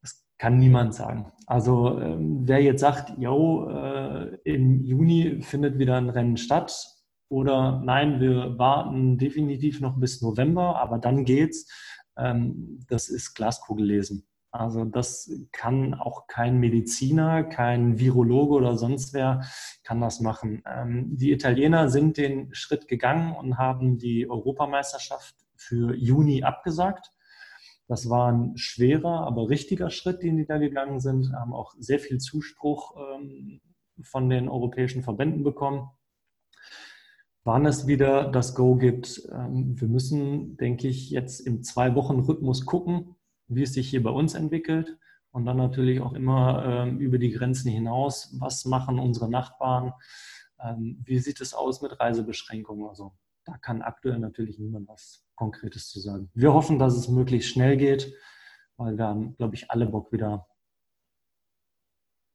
[0.00, 1.32] Das kann niemand sagen.
[1.46, 6.93] Also ähm, wer jetzt sagt, yo, äh, im Juni findet wieder ein Rennen statt,
[7.28, 11.66] oder nein, wir warten definitiv noch bis November, aber dann geht's.
[12.16, 14.26] Ähm, das ist Glaskugel lesen.
[14.54, 19.44] Also das kann auch kein Mediziner, kein Virologe oder sonst wer
[19.82, 20.62] kann das machen.
[20.64, 27.10] Ähm, die Italiener sind den Schritt gegangen und haben die Europameisterschaft für Juni abgesagt.
[27.88, 31.98] Das war ein schwerer, aber richtiger Schritt, den die da gegangen sind, haben auch sehr
[31.98, 33.60] viel Zuspruch ähm,
[34.02, 35.90] von den europäischen Verbänden bekommen.
[37.44, 43.16] Wann es wieder das Go gibt, ähm, wir müssen, denke ich, jetzt im Zwei-Wochen-Rhythmus gucken,
[43.48, 44.98] wie es sich hier bei uns entwickelt
[45.30, 49.92] und dann natürlich auch immer ähm, über die Grenzen hinaus, was machen unsere Nachbarn,
[50.58, 52.88] ähm, wie sieht es aus mit Reisebeschränkungen.
[52.88, 53.12] Also
[53.44, 56.30] da kann aktuell natürlich niemand was Konkretes zu sagen.
[56.32, 58.14] Wir hoffen, dass es möglichst schnell geht,
[58.78, 60.46] weil wir haben, glaube ich, alle Bock wieder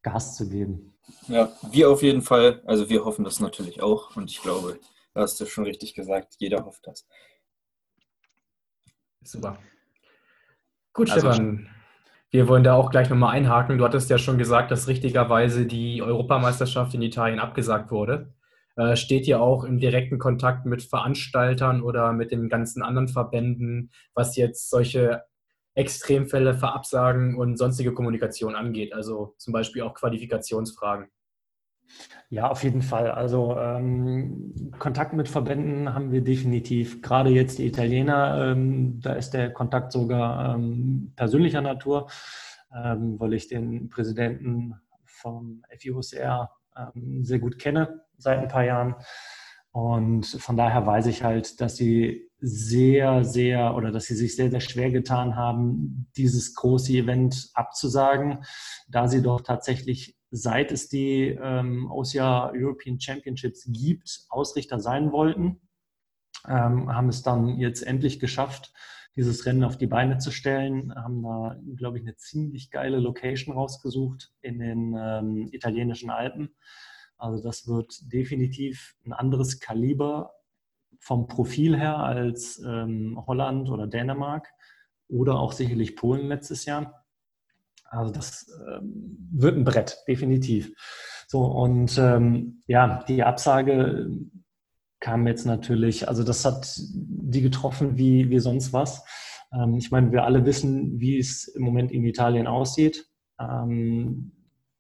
[0.04, 0.94] Gas zu geben.
[1.28, 2.62] Ja, wir auf jeden Fall.
[2.66, 4.80] Also wir hoffen das natürlich auch und ich glaube,
[5.20, 7.08] hast du schon richtig gesagt, jeder hofft das.
[9.24, 9.58] Super.
[10.94, 11.70] Gut, also, Stefan.
[12.32, 13.78] Wir wollen da auch gleich nochmal einhaken.
[13.78, 18.34] Du hattest ja schon gesagt, dass richtigerweise die Europameisterschaft in Italien abgesagt wurde.
[18.76, 23.92] Äh, steht ihr auch im direkten Kontakt mit Veranstaltern oder mit den ganzen anderen Verbänden,
[24.14, 25.24] was jetzt solche
[25.74, 31.10] Extremfälle, Verabsagen und sonstige Kommunikation angeht, also zum Beispiel auch Qualifikationsfragen?
[32.30, 33.12] Ja, auf jeden Fall.
[33.12, 37.02] Also ähm, Kontakt mit Verbänden haben wir definitiv.
[37.02, 42.10] Gerade jetzt die Italiener, ähm, da ist der Kontakt sogar ähm, persönlicher Natur,
[42.74, 44.76] ähm, weil ich den Präsidenten
[45.06, 48.96] vom FIUCR ähm, sehr gut kenne seit ein paar Jahren.
[49.72, 54.50] Und von daher weiß ich halt, dass sie sehr, sehr oder dass sie sich sehr,
[54.50, 58.44] sehr schwer getan haben, dieses große Event abzusagen,
[58.88, 65.62] da sie doch tatsächlich, seit es die ähm, OSIA European Championships gibt, Ausrichter sein wollten,
[66.48, 68.74] ähm, haben es dann jetzt endlich geschafft,
[69.16, 73.56] dieses Rennen auf die Beine zu stellen, haben da, glaube ich, eine ziemlich geile Location
[73.56, 76.56] rausgesucht in den ähm, italienischen Alpen
[77.20, 80.34] also das wird definitiv ein anderes Kaliber
[81.00, 84.48] vom Profil her als ähm, Holland oder Dänemark
[85.10, 86.99] oder auch sicherlich Polen letztes Jahr.
[87.90, 90.72] Also das ähm, wird ein Brett, definitiv.
[91.28, 94.10] So, und ähm, ja, die Absage
[95.00, 99.04] kam jetzt natürlich, also das hat die getroffen wie, wie sonst was.
[99.54, 103.08] Ähm, ich meine, wir alle wissen, wie es im Moment in Italien aussieht.
[103.40, 104.32] Ähm,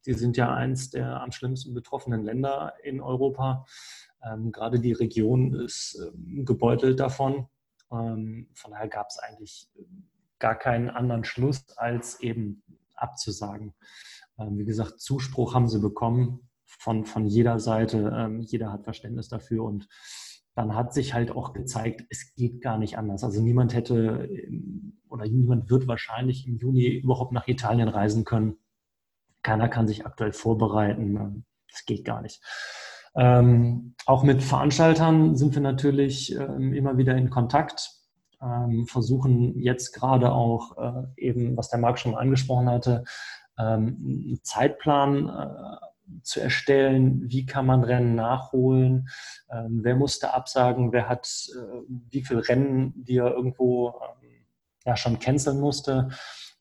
[0.01, 3.65] Sie sind ja eins der am schlimmsten betroffenen Länder in Europa.
[4.23, 7.47] Ähm, gerade die Region ist ähm, gebeutelt davon.
[7.89, 9.67] Von daher gab es eigentlich
[10.37, 12.61] gar keinen anderen Schluss, als eben
[13.01, 13.73] abzusagen.
[14.37, 18.13] Ähm, wie gesagt, Zuspruch haben sie bekommen von, von jeder Seite.
[18.15, 19.87] Ähm, jeder hat Verständnis dafür und
[20.55, 23.23] dann hat sich halt auch gezeigt, es geht gar nicht anders.
[23.23, 24.29] Also niemand hätte
[25.07, 28.57] oder niemand wird wahrscheinlich im Juni überhaupt nach Italien reisen können
[29.43, 31.45] keiner kann sich aktuell vorbereiten.
[31.71, 32.41] Das geht gar nicht.
[33.15, 37.91] Ähm, auch mit Veranstaltern sind wir natürlich ähm, immer wieder in Kontakt,
[38.41, 43.03] ähm, versuchen jetzt gerade auch äh, eben, was der Marc schon angesprochen hatte,
[43.57, 45.85] ähm, einen Zeitplan äh,
[46.23, 47.29] zu erstellen.
[47.29, 49.09] Wie kann man Rennen nachholen?
[49.51, 50.91] Ähm, wer musste absagen?
[50.91, 54.45] Wer hat äh, wie viele Rennen, die er irgendwo ähm,
[54.85, 56.09] ja, schon canceln musste?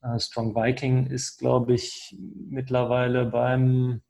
[0.02, 4.02] Äh, Strong Viking ist, glaube ich, mittlerweile beim,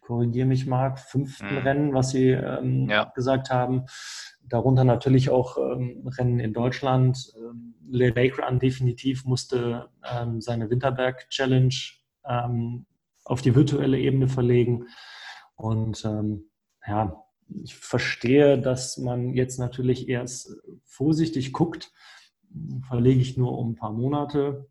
[0.00, 1.58] korrigiere mich Marc, fünften mhm.
[1.58, 3.10] Rennen, was sie ähm, ja.
[3.14, 3.86] gesagt haben.
[4.48, 7.32] Darunter natürlich auch ähm, Rennen in Deutschland.
[7.36, 11.74] Ähm, Le Lake Run definitiv musste ähm, seine Winterberg Challenge
[12.24, 12.86] ähm,
[13.24, 14.86] auf die virtuelle Ebene verlegen.
[15.56, 16.50] Und ähm,
[16.86, 17.24] ja,
[17.62, 21.92] ich verstehe, dass man jetzt natürlich erst vorsichtig guckt.
[22.88, 24.68] Verlege ich nur um ein paar Monate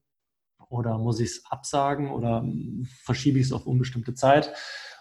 [0.70, 2.46] oder muss ich es absagen oder
[3.04, 4.54] verschiebe ich es auf unbestimmte Zeit.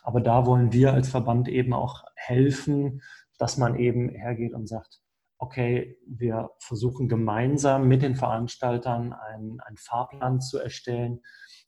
[0.03, 3.03] Aber da wollen wir als Verband eben auch helfen,
[3.39, 5.01] dass man eben hergeht und sagt,
[5.39, 11.21] okay, wir versuchen gemeinsam mit den Veranstaltern einen, einen Fahrplan zu erstellen,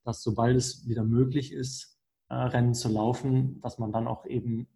[0.05, 1.99] dass sobald es wieder möglich ist,
[2.29, 4.69] äh, Rennen zu laufen, dass man dann auch eben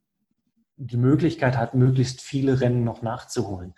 [0.76, 3.74] die Möglichkeit hat, möglichst viele Rennen noch nachzuholen.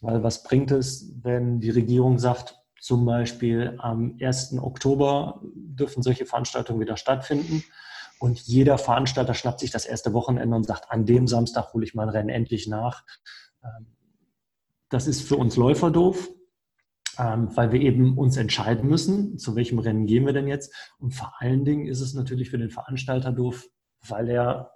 [0.00, 4.58] Weil was bringt es, wenn die Regierung sagt, zum Beispiel am 1.
[4.58, 7.64] Oktober dürfen solche Veranstaltungen wieder stattfinden.
[8.18, 11.94] Und jeder Veranstalter schnappt sich das erste Wochenende und sagt, an dem Samstag hole ich
[11.94, 13.04] mein Rennen endlich nach.
[13.62, 13.86] Ähm,
[14.88, 16.28] das ist für uns Läufer doof,
[17.18, 20.74] ähm, weil wir eben uns entscheiden müssen, zu welchem Rennen gehen wir denn jetzt.
[20.98, 23.66] Und vor allen Dingen ist es natürlich für den Veranstalter doof,
[24.06, 24.72] weil er,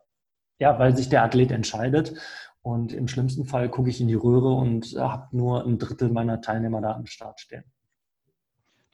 [0.59, 2.15] ja, weil sich der Athlet entscheidet.
[2.61, 6.41] Und im schlimmsten Fall gucke ich in die Röhre und habe nur ein Drittel meiner
[6.41, 7.65] Teilnehmer da am Start stehen.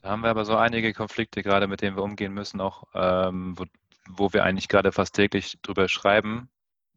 [0.00, 3.58] Da haben wir aber so einige Konflikte gerade, mit denen wir umgehen müssen, auch ähm,
[3.58, 3.64] wo,
[4.08, 6.50] wo wir eigentlich gerade fast täglich drüber schreiben,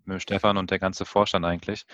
[0.05, 1.85] mit Stefan und der ganze Vorstand eigentlich,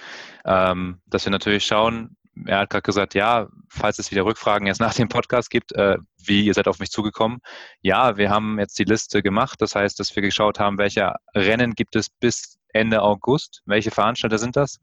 [0.45, 4.79] ähm, dass wir natürlich schauen, er hat gerade gesagt, ja, falls es wieder Rückfragen jetzt
[4.79, 7.39] nach dem Podcast gibt, äh, wie ihr seid auf mich zugekommen.
[7.81, 9.61] Ja, wir haben jetzt die Liste gemacht.
[9.61, 14.37] Das heißt, dass wir geschaut haben, welche Rennen gibt es bis Ende August, welche Veranstalter
[14.37, 14.79] sind das.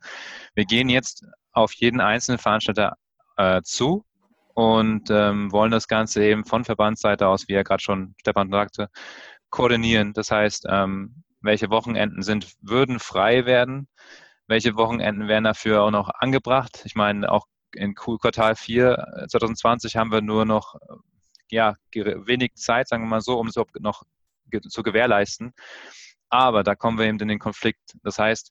[0.55, 2.97] Wir gehen jetzt auf jeden einzelnen Veranstalter
[3.37, 4.05] äh, zu
[4.55, 8.89] und ähm, wollen das Ganze eben von Verbandsseite aus, wie er gerade schon Stefan sagte,
[9.55, 10.13] koordinieren.
[10.15, 13.87] Das heißt, ähm, welche Wochenenden sind, würden frei werden,
[14.49, 16.83] welche Wochenenden werden dafür auch noch angebracht.
[16.85, 20.75] Ich meine, auch in Quartal 4 2020 äh, haben wir nur noch
[21.51, 24.03] ja, wenig Zeit, sagen wir mal so, um es noch
[24.69, 25.53] zu gewährleisten.
[26.31, 27.97] Aber da kommen wir eben in den Konflikt.
[28.03, 28.51] Das heißt,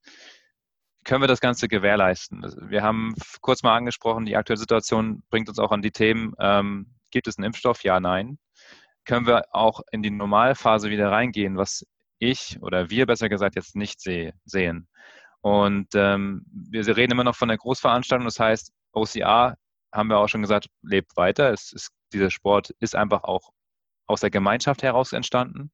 [1.04, 2.46] können wir das Ganze gewährleisten?
[2.70, 6.96] Wir haben kurz mal angesprochen, die aktuelle Situation bringt uns auch an die Themen, ähm,
[7.12, 7.84] gibt es einen Impfstoff?
[7.84, 8.40] Ja, nein.
[9.06, 11.86] Können wir auch in die Normalphase wieder reingehen, was
[12.20, 14.88] ich oder wir besser gesagt jetzt nicht seh, sehen?
[15.42, 19.58] Und ähm, wir reden immer noch von der Großveranstaltung, das heißt, OCR
[19.92, 21.52] haben wir auch schon gesagt, lebt weiter.
[21.52, 23.52] Es ist, dieser Sport ist einfach auch
[24.08, 25.72] aus der Gemeinschaft heraus entstanden.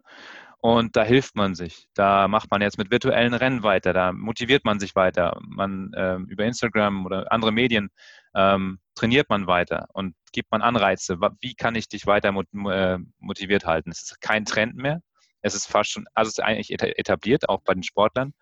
[0.61, 1.87] Und da hilft man sich.
[1.93, 5.39] Da macht man jetzt mit virtuellen Rennen weiter, da motiviert man sich weiter.
[5.41, 7.89] Man ähm, über Instagram oder andere Medien
[8.35, 11.17] ähm, trainiert man weiter und gibt man Anreize.
[11.39, 13.91] Wie kann ich dich weiter äh, motiviert halten?
[13.91, 15.01] Es ist kein Trend mehr.
[15.41, 18.33] Es ist fast schon, also es ist eigentlich etabliert, auch bei den Sportlern.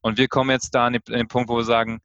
[0.00, 2.00] Und wir kommen jetzt da an den, Punkt, wo wir sagen,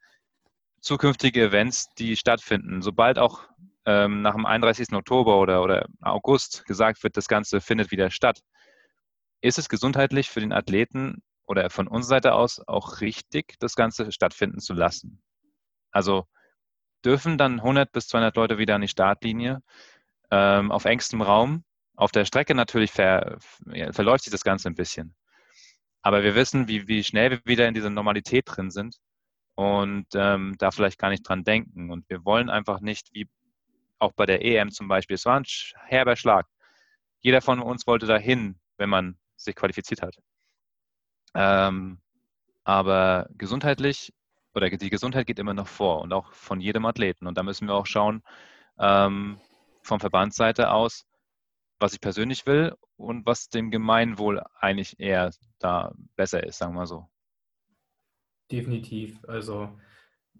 [0.81, 3.43] zukünftige Events, die stattfinden, sobald auch
[3.85, 4.91] ähm, nach dem 31.
[4.93, 8.39] Oktober oder, oder August gesagt wird, das Ganze findet wieder statt,
[9.45, 14.11] ist es gesundheitlich für den Athleten oder von unserer Seite aus auch richtig, das Ganze
[14.11, 15.21] stattfinden zu lassen?
[15.91, 16.25] Also
[17.05, 19.61] dürfen dann 100 bis 200 Leute wieder an die Startlinie
[20.31, 21.63] ähm, auf engstem Raum?
[21.95, 23.37] Auf der Strecke natürlich ver,
[23.91, 25.15] verläuft sich das Ganze ein bisschen.
[26.01, 28.97] Aber wir wissen, wie, wie schnell wir wieder in dieser Normalität drin sind
[29.55, 31.91] und ähm, da vielleicht gar nicht dran denken.
[31.91, 33.29] Und wir wollen einfach nicht, wie
[33.99, 35.45] auch bei der EM zum Beispiel, es war ein
[35.85, 36.47] herber Schlag.
[37.21, 40.15] Jeder von uns wollte dahin, wenn man sich qualifiziert hat.
[41.33, 41.99] Ähm,
[42.63, 44.13] aber gesundheitlich
[44.53, 47.27] oder die Gesundheit geht immer noch vor und auch von jedem Athleten.
[47.27, 48.23] Und da müssen wir auch schauen,
[48.79, 49.37] ähm,
[49.83, 51.05] vom Verbandsseite aus,
[51.79, 56.79] was ich persönlich will und was dem Gemeinwohl eigentlich eher da besser ist, sagen wir
[56.79, 57.07] mal so.
[58.51, 59.19] Definitiv.
[59.27, 59.69] Also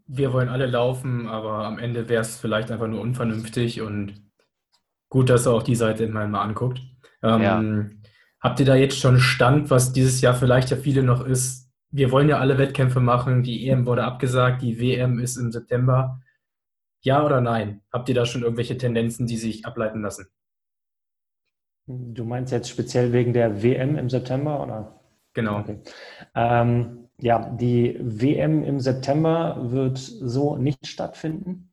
[0.07, 4.31] wir wollen alle laufen, aber am Ende wäre es vielleicht einfach nur unvernünftig und
[5.09, 6.81] gut, dass er auch die Seite immer mal anguckt.
[7.21, 7.61] Ähm, ja.
[8.45, 11.67] Habt ihr da jetzt schon Stand, was dieses Jahr vielleicht ja viele noch ist?
[11.89, 13.41] Wir wollen ja alle Wettkämpfe machen.
[13.41, 16.21] Die EM wurde abgesagt, die WM ist im September.
[17.01, 17.81] Ja oder nein?
[17.91, 20.27] Habt ihr da schon irgendwelche Tendenzen, die sich ableiten lassen?
[21.87, 24.99] Du meinst jetzt speziell wegen der WM im September, oder?
[25.33, 25.61] Genau.
[25.61, 25.79] Okay.
[26.35, 31.71] Ähm, ja, die WM im September wird so nicht stattfinden.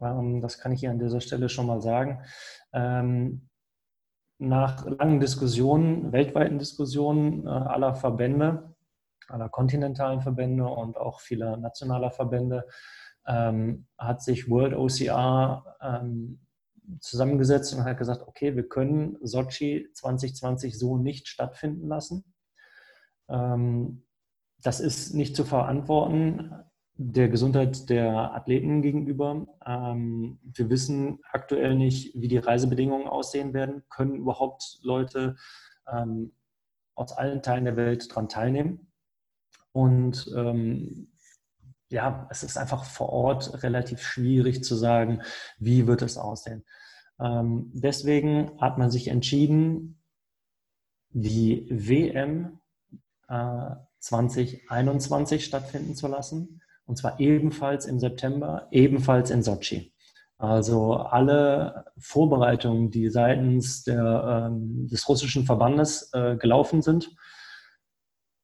[0.00, 2.22] Ähm, das kann ich hier an dieser Stelle schon mal sagen.
[2.72, 3.50] Ähm,
[4.42, 8.74] nach langen Diskussionen, weltweiten Diskussionen äh, aller Verbände,
[9.28, 12.66] aller kontinentalen Verbände und auch vieler nationaler Verbände,
[13.26, 16.40] ähm, hat sich World OCR ähm,
[17.00, 22.24] zusammengesetzt und hat gesagt, okay, wir können Sochi 2020 so nicht stattfinden lassen.
[23.28, 24.04] Ähm,
[24.60, 26.52] das ist nicht zu verantworten
[27.10, 29.46] der Gesundheit der Athleten gegenüber.
[29.66, 33.82] Ähm, wir wissen aktuell nicht, wie die Reisebedingungen aussehen werden.
[33.90, 35.36] Können überhaupt Leute
[35.90, 36.32] ähm,
[36.94, 38.92] aus allen Teilen der Welt daran teilnehmen?
[39.72, 41.12] Und ähm,
[41.88, 45.22] ja, es ist einfach vor Ort relativ schwierig zu sagen,
[45.58, 46.64] wie wird es aussehen.
[47.20, 50.00] Ähm, deswegen hat man sich entschieden,
[51.10, 52.60] die WM
[53.28, 59.92] äh, 2021 stattfinden zu lassen und zwar ebenfalls im September, ebenfalls in Sochi.
[60.38, 67.14] Also alle Vorbereitungen, die seitens der, ähm, des russischen Verbandes äh, gelaufen sind,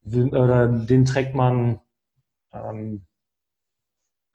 [0.01, 1.81] den trägt man
[2.53, 3.05] ähm,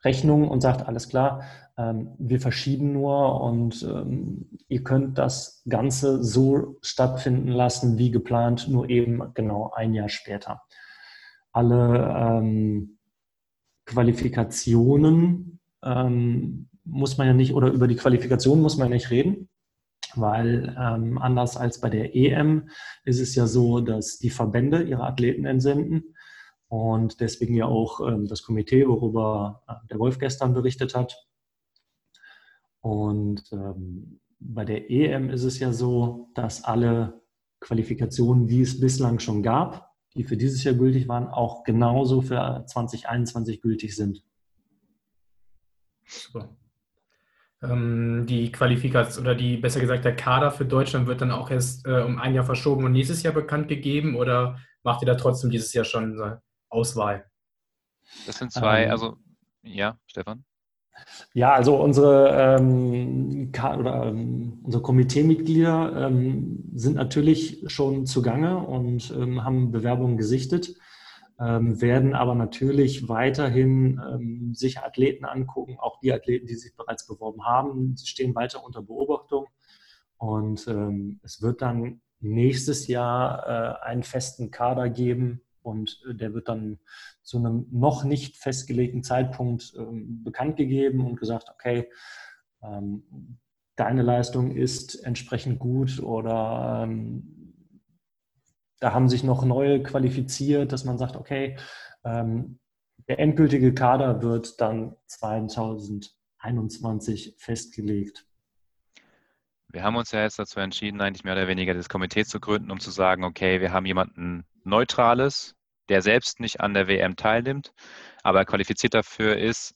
[0.03, 1.43] Rechnung und sagt, alles klar,
[1.77, 8.67] ähm, wir verschieben nur und ähm, ihr könnt das Ganze so stattfinden lassen wie geplant,
[8.69, 10.61] nur eben genau ein Jahr später.
[11.51, 12.94] Alle ähm,
[13.85, 19.49] Qualifikationen ähm, muss man ja nicht, oder über die Qualifikation muss man nicht reden,
[20.15, 22.69] weil ähm, anders als bei der EM
[23.03, 26.15] ist es ja so, dass die Verbände ihre Athleten entsenden
[26.67, 31.27] und deswegen ja auch ähm, das Komitee, worüber äh, der Wolf gestern berichtet hat.
[32.81, 37.21] Und ähm, bei der EM ist es ja so, dass alle
[37.59, 42.63] Qualifikationen, die es bislang schon gab, die für dieses Jahr gültig waren, auch genauso für
[42.65, 44.23] 2021 gültig sind.
[46.05, 46.55] Super.
[47.61, 51.85] Ähm, die Qualifikation oder die, besser gesagt, der Kader für Deutschland wird dann auch erst
[51.85, 55.49] äh, um ein Jahr verschoben und nächstes Jahr bekannt gegeben oder macht ihr da trotzdem
[55.49, 57.29] dieses Jahr schon eine Auswahl?
[58.25, 59.17] Das sind zwei, ähm, also
[59.63, 60.45] ja, Stefan.
[61.33, 69.43] Ja, also unsere, ähm, oder, ähm, unsere Komiteemitglieder ähm, sind natürlich schon zugange und ähm,
[69.43, 70.75] haben Bewerbungen gesichtet,
[71.39, 77.05] ähm, werden aber natürlich weiterhin ähm, sich Athleten angucken, auch die Athleten, die sich bereits
[77.05, 79.47] beworben haben, stehen weiter unter Beobachtung.
[80.17, 80.65] Und
[81.23, 86.79] es wird dann nächstes Jahr äh, einen festen Kader geben und äh, der wird dann
[87.21, 91.89] zu einem noch nicht festgelegten Zeitpunkt ähm, bekannt gegeben und gesagt, okay,
[92.63, 93.37] ähm,
[93.75, 97.35] deine Leistung ist entsprechend gut oder ähm,
[98.79, 101.57] da haben sich noch neue qualifiziert, dass man sagt, okay,
[102.03, 102.57] ähm,
[103.07, 108.25] der endgültige Kader wird dann 2021 festgelegt.
[109.69, 112.71] Wir haben uns ja jetzt dazu entschieden, eigentlich mehr oder weniger das Komitee zu gründen,
[112.71, 115.54] um zu sagen, okay, wir haben jemanden Neutrales,
[115.89, 117.73] der selbst nicht an der WM teilnimmt,
[118.23, 119.75] aber qualifiziert dafür ist,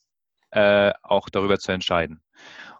[0.52, 2.22] äh, auch darüber zu entscheiden.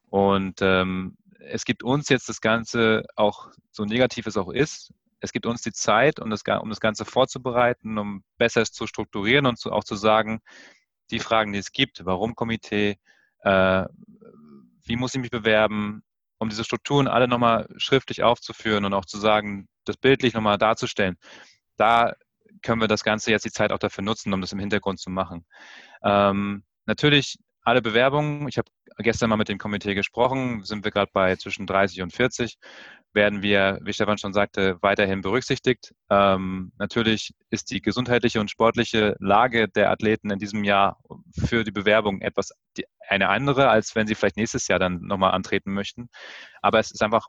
[0.10, 5.32] Und ähm, es gibt uns jetzt das Ganze, auch so negativ es auch ist, es
[5.32, 9.46] gibt uns die Zeit, um das, um das Ganze vorzubereiten, um besser es zu strukturieren
[9.46, 10.42] und zu, auch zu sagen,
[11.12, 12.98] die Fragen, die es gibt, warum Komitee,
[13.42, 13.86] äh,
[14.84, 16.04] wie muss ich mich bewerben,
[16.38, 21.18] um diese Strukturen alle nochmal schriftlich aufzuführen und auch zu sagen, das bildlich nochmal darzustellen.
[21.76, 22.14] Da
[22.62, 25.10] können wir das Ganze jetzt die Zeit auch dafür nutzen, um das im Hintergrund zu
[25.10, 25.46] machen.
[26.04, 31.12] Ähm, natürlich alle Bewerbungen, ich habe gestern mal mit dem Komitee gesprochen, sind wir gerade
[31.14, 32.58] bei zwischen 30 und 40,
[33.14, 35.94] werden wir, wie Stefan schon sagte, weiterhin berücksichtigt.
[36.10, 41.00] Ähm, natürlich ist die gesundheitliche und sportliche Lage der Athleten in diesem Jahr
[41.32, 45.32] für die Bewerbung etwas die, eine andere, als wenn sie vielleicht nächstes Jahr dann nochmal
[45.32, 46.10] antreten möchten.
[46.62, 47.28] Aber es ist einfach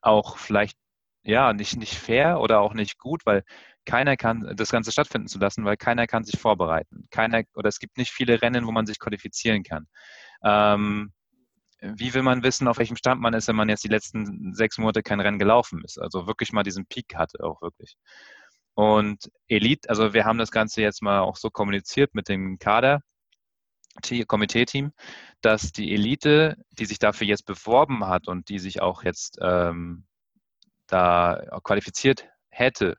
[0.00, 0.76] auch vielleicht
[1.24, 3.42] ja nicht, nicht fair oder auch nicht gut, weil
[3.86, 7.06] keiner kann das Ganze stattfinden zu lassen, weil keiner kann sich vorbereiten.
[7.10, 9.86] Keiner oder es gibt nicht viele Rennen, wo man sich qualifizieren kann.
[10.42, 11.12] Ähm,
[11.80, 14.78] wie will man wissen, auf welchem Stand man ist, wenn man jetzt die letzten sechs
[14.78, 15.98] Monate kein Rennen gelaufen ist?
[15.98, 17.96] Also wirklich mal diesen Peak hatte, auch wirklich.
[18.74, 23.00] Und Elite, also wir haben das Ganze jetzt mal auch so kommuniziert mit dem Kader,
[24.26, 24.92] Komitee-Team,
[25.40, 30.04] dass die Elite, die sich dafür jetzt beworben hat und die sich auch jetzt ähm,
[30.86, 32.96] da qualifiziert hätte,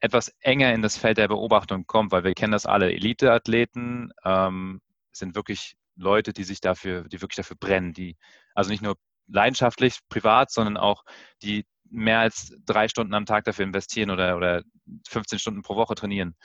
[0.00, 2.92] etwas enger in das Feld der Beobachtung kommt, weil wir kennen das alle.
[2.92, 4.80] Elite-Athleten ähm,
[5.12, 8.16] sind wirklich Leute, die sich dafür, die wirklich dafür brennen, die
[8.54, 8.96] also nicht nur
[9.28, 11.04] leidenschaftlich, privat, sondern auch
[11.42, 14.62] die mehr als drei Stunden am Tag dafür investieren oder, oder
[15.08, 16.36] 15 Stunden pro Woche trainieren.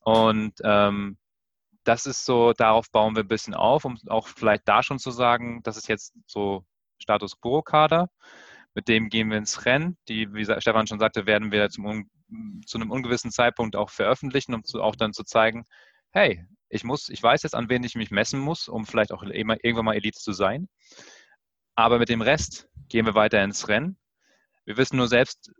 [0.00, 1.18] Und ähm,
[1.84, 5.10] das ist so, darauf bauen wir ein bisschen auf, um auch vielleicht da schon zu
[5.10, 6.64] sagen, das ist jetzt so
[6.98, 8.08] Status Quo-Kader.
[8.78, 9.98] Mit dem gehen wir ins Rennen.
[10.06, 12.08] Die, wie Stefan schon sagte, werden wir zum
[12.64, 15.64] zu einem ungewissen Zeitpunkt auch veröffentlichen, um zu, auch dann zu zeigen,
[16.12, 19.24] hey, ich muss, ich weiß jetzt, an wen ich mich messen muss, um vielleicht auch
[19.24, 20.68] irgendwann mal Elite zu sein.
[21.74, 23.98] Aber mit dem Rest gehen wir weiter ins Rennen.
[24.64, 25.50] Wir wissen nur selbst,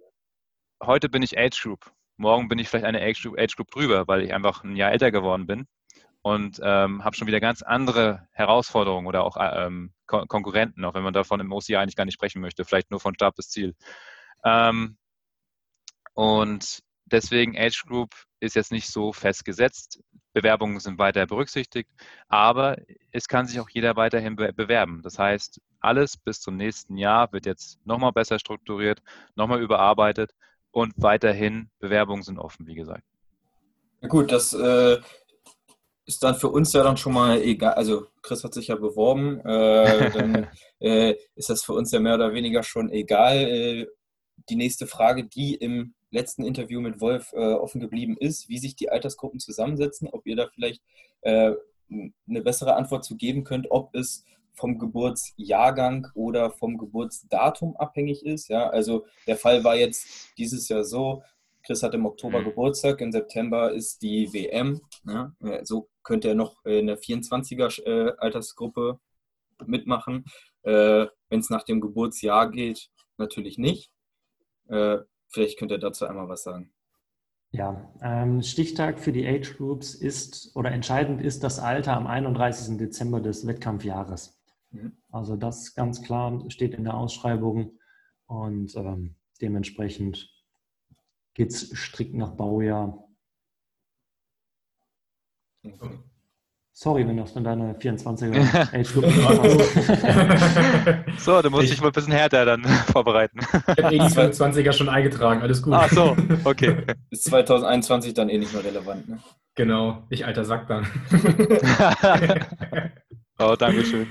[0.81, 4.07] heute bin ich Age Group, morgen bin ich vielleicht eine Age Group, Age Group drüber,
[4.07, 5.67] weil ich einfach ein Jahr älter geworden bin
[6.23, 11.15] und ähm, habe schon wieder ganz andere Herausforderungen oder auch ähm, Konkurrenten, auch wenn man
[11.15, 13.75] davon im OCI eigentlich gar nicht sprechen möchte, vielleicht nur von Start bis Ziel.
[14.45, 14.97] Ähm,
[16.15, 18.11] und deswegen Age Group
[18.41, 20.01] ist jetzt nicht so festgesetzt.
[20.33, 21.91] Bewerbungen sind weiter berücksichtigt,
[22.29, 22.77] aber
[23.11, 25.03] es kann sich auch jeder weiterhin bewerben.
[25.03, 29.03] Das heißt, alles bis zum nächsten Jahr wird jetzt nochmal besser strukturiert,
[29.35, 30.33] nochmal überarbeitet
[30.71, 33.05] und weiterhin Bewerbungen sind offen, wie gesagt.
[34.07, 34.99] Gut, das äh,
[36.09, 37.75] ist dann für uns ja dann schon mal egal.
[37.75, 40.49] Also Chris hat sich ja beworben, äh, dann
[40.81, 43.37] äh, ist das für uns ja mehr oder weniger schon egal.
[43.37, 43.87] Äh,
[44.49, 48.75] die nächste Frage, die im letzten Interview mit Wolf äh, offen geblieben ist, wie sich
[48.75, 50.83] die Altersgruppen zusammensetzen, ob ihr da vielleicht
[51.21, 51.53] äh,
[51.91, 58.49] eine bessere Antwort zu geben könnt, ob es vom Geburtsjahrgang oder vom Geburtsdatum abhängig ist.
[58.49, 61.23] Ja, also der Fall war jetzt dieses Jahr so,
[61.69, 62.45] Chris hat im Oktober mhm.
[62.47, 64.81] Geburtstag, im September ist die WM.
[65.05, 68.99] Ja, so könnte er noch in der 24er äh, Altersgruppe
[69.67, 70.25] mitmachen.
[70.63, 72.89] Äh, Wenn es nach dem Geburtsjahr geht,
[73.19, 73.93] natürlich nicht.
[74.69, 76.73] Äh, Vielleicht könnt ihr dazu einmal was sagen.
[77.51, 82.79] Ja, ähm, Stichtag für die Age Groups ist oder entscheidend ist das Alter am 31.
[82.79, 84.41] Dezember des Wettkampfjahres.
[84.71, 84.97] Mhm.
[85.11, 87.79] Also das ganz klar steht in der Ausschreibung
[88.27, 90.31] und ähm, dementsprechend
[91.39, 93.09] geht es strikt nach Baujahr.
[95.65, 95.99] Okay.
[96.73, 99.39] Sorry, wenn das von deiner 24er Age Group hast.
[101.25, 103.41] So, du musst ich, dich mal ein bisschen härter dann vorbereiten.
[103.41, 105.75] Ich habe eh die 22er schon eingetragen, alles gut.
[105.75, 106.77] Ach so, okay.
[107.11, 109.19] Ist 2021 dann eh nicht mehr relevant, ne?
[109.55, 110.87] Genau, ich alter Sack dann.
[113.41, 114.07] oh, danke schön.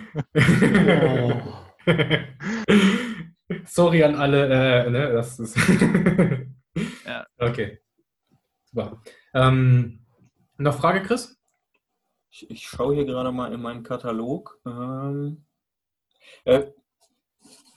[3.65, 5.57] Sorry an alle, äh, ne, das ist.
[7.47, 7.79] Okay.
[8.65, 9.01] Super.
[9.33, 9.99] Ähm,
[10.57, 11.37] noch Frage, Chris?
[12.29, 14.59] Ich, ich schaue hier gerade mal in meinen Katalog.
[14.65, 15.45] Ähm,
[16.43, 16.65] äh,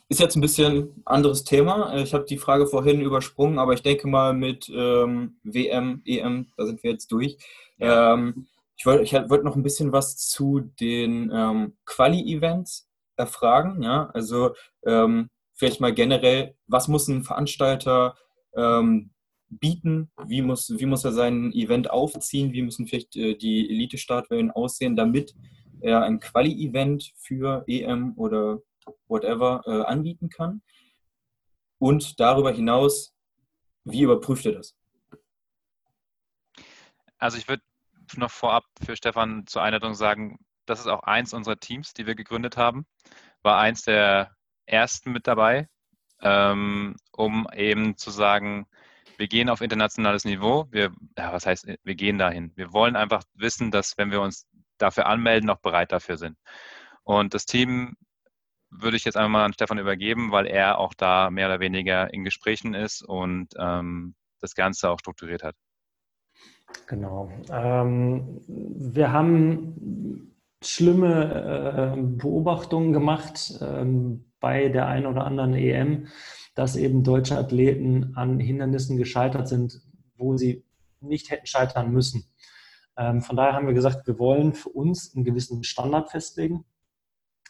[0.09, 1.95] ist jetzt ein bisschen anderes Thema.
[1.97, 6.67] Ich habe die Frage vorhin übersprungen, aber ich denke mal mit ähm, WM, EM, da
[6.67, 7.39] sind wir jetzt durch.
[7.79, 13.83] Ähm, ich wollte ich wollt noch ein bisschen was zu den ähm, Quali-Events erfragen.
[13.85, 14.11] Ja?
[14.13, 14.55] Also
[14.85, 18.17] ähm, vielleicht mal generell, was muss ein Veranstalter
[18.57, 19.11] ähm,
[19.51, 20.11] bieten?
[20.27, 22.53] Wie muss, wie muss er sein Event aufziehen?
[22.53, 25.35] Wie müssen vielleicht äh, die Elite-Startwellen aussehen, damit
[25.81, 28.61] er ein Quali-Event für EM oder
[29.09, 30.63] whatever äh, anbieten kann?
[31.79, 33.15] Und darüber hinaus,
[33.85, 34.77] wie überprüft er das?
[37.19, 37.63] Also ich würde
[38.17, 42.15] noch vorab für Stefan zur Einleitung sagen, das ist auch eins unserer Teams, die wir
[42.15, 42.87] gegründet haben.
[43.43, 44.35] War eins der
[44.67, 45.69] ersten mit dabei,
[46.23, 48.67] ähm, um eben zu sagen,
[49.21, 50.67] wir gehen auf internationales Niveau.
[50.71, 52.53] Wir, ja, was heißt, wir gehen dahin.
[52.57, 54.49] Wir wollen einfach wissen, dass wenn wir uns
[54.79, 56.39] dafür anmelden, auch bereit dafür sind.
[57.05, 57.97] Und das Team
[58.71, 62.13] würde ich jetzt einmal mal an Stefan übergeben, weil er auch da mehr oder weniger
[62.15, 65.55] in Gesprächen ist und ähm, das Ganze auch strukturiert hat.
[66.87, 67.31] Genau.
[67.53, 76.09] Ähm, wir haben schlimme äh, Beobachtungen gemacht ähm, bei der einen oder anderen EM
[76.55, 79.81] dass eben deutsche Athleten an Hindernissen gescheitert sind,
[80.17, 80.65] wo sie
[81.01, 82.25] nicht hätten scheitern müssen.
[82.97, 86.65] Ähm, von daher haben wir gesagt, wir wollen für uns einen gewissen Standard festlegen,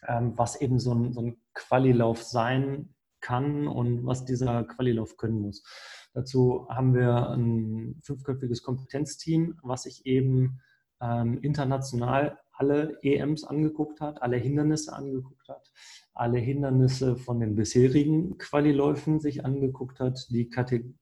[0.07, 5.41] ähm, was eben so ein, so ein Qualilauf sein kann und was dieser Qualilauf können
[5.41, 5.65] muss.
[6.13, 10.61] Dazu haben wir ein fünfköpfiges Kompetenzteam, was sich eben
[11.01, 15.73] ähm, international alle EMs angeguckt hat, alle Hindernisse angeguckt hat,
[16.21, 20.51] alle Hindernisse von den bisherigen Qualiläufen sich angeguckt hat, die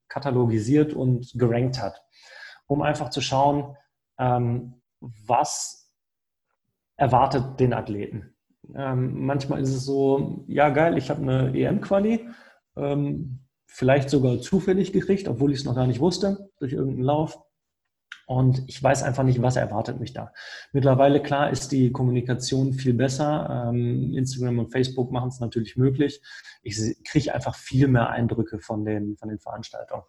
[0.08, 2.02] katalogisiert und gerankt hat,
[2.66, 3.76] um einfach zu schauen,
[4.18, 5.92] ähm, was
[6.96, 8.34] erwartet den Athleten.
[8.74, 12.28] Ähm, manchmal ist es so, ja geil, ich habe eine EM-Quali,
[12.76, 17.38] ähm, vielleicht sogar zufällig gekriegt, obwohl ich es noch gar nicht wusste, durch irgendeinen Lauf.
[18.29, 20.35] Und ich weiß einfach nicht, was erwartet mich da.
[20.72, 23.70] Mittlerweile, klar, ist die Kommunikation viel besser.
[23.70, 26.20] Ähm, Instagram und Facebook machen es natürlich möglich.
[26.62, 30.03] Ich kriege einfach viel mehr Eindrücke von den, von den Veranstaltungen.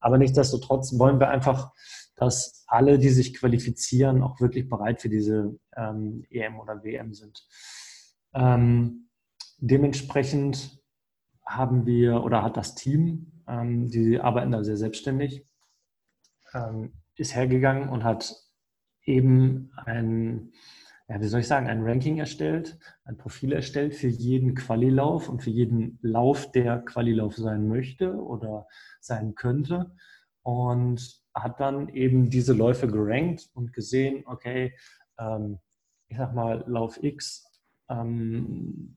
[0.00, 1.74] Aber nichtsdestotrotz wollen wir einfach,
[2.16, 7.46] dass alle, die sich qualifizieren, auch wirklich bereit für diese ähm, EM oder WM sind.
[8.32, 9.10] Ähm,
[9.58, 10.82] dementsprechend
[11.44, 15.46] haben wir oder hat das Team, ähm, die arbeiten da sehr selbstständig,
[16.54, 18.34] ähm, ist hergegangen und hat
[19.04, 20.52] eben ein,
[21.08, 25.42] ja, wie soll ich sagen, ein Ranking erstellt, ein Profil erstellt für jeden Qualilauf und
[25.42, 28.66] für jeden Lauf, der Qualilauf sein möchte oder
[29.00, 29.94] sein könnte.
[30.42, 34.74] Und hat dann eben diese Läufe gerankt und gesehen, okay,
[35.18, 35.58] ähm,
[36.08, 37.46] ich sag mal, Lauf X
[37.88, 38.96] ähm,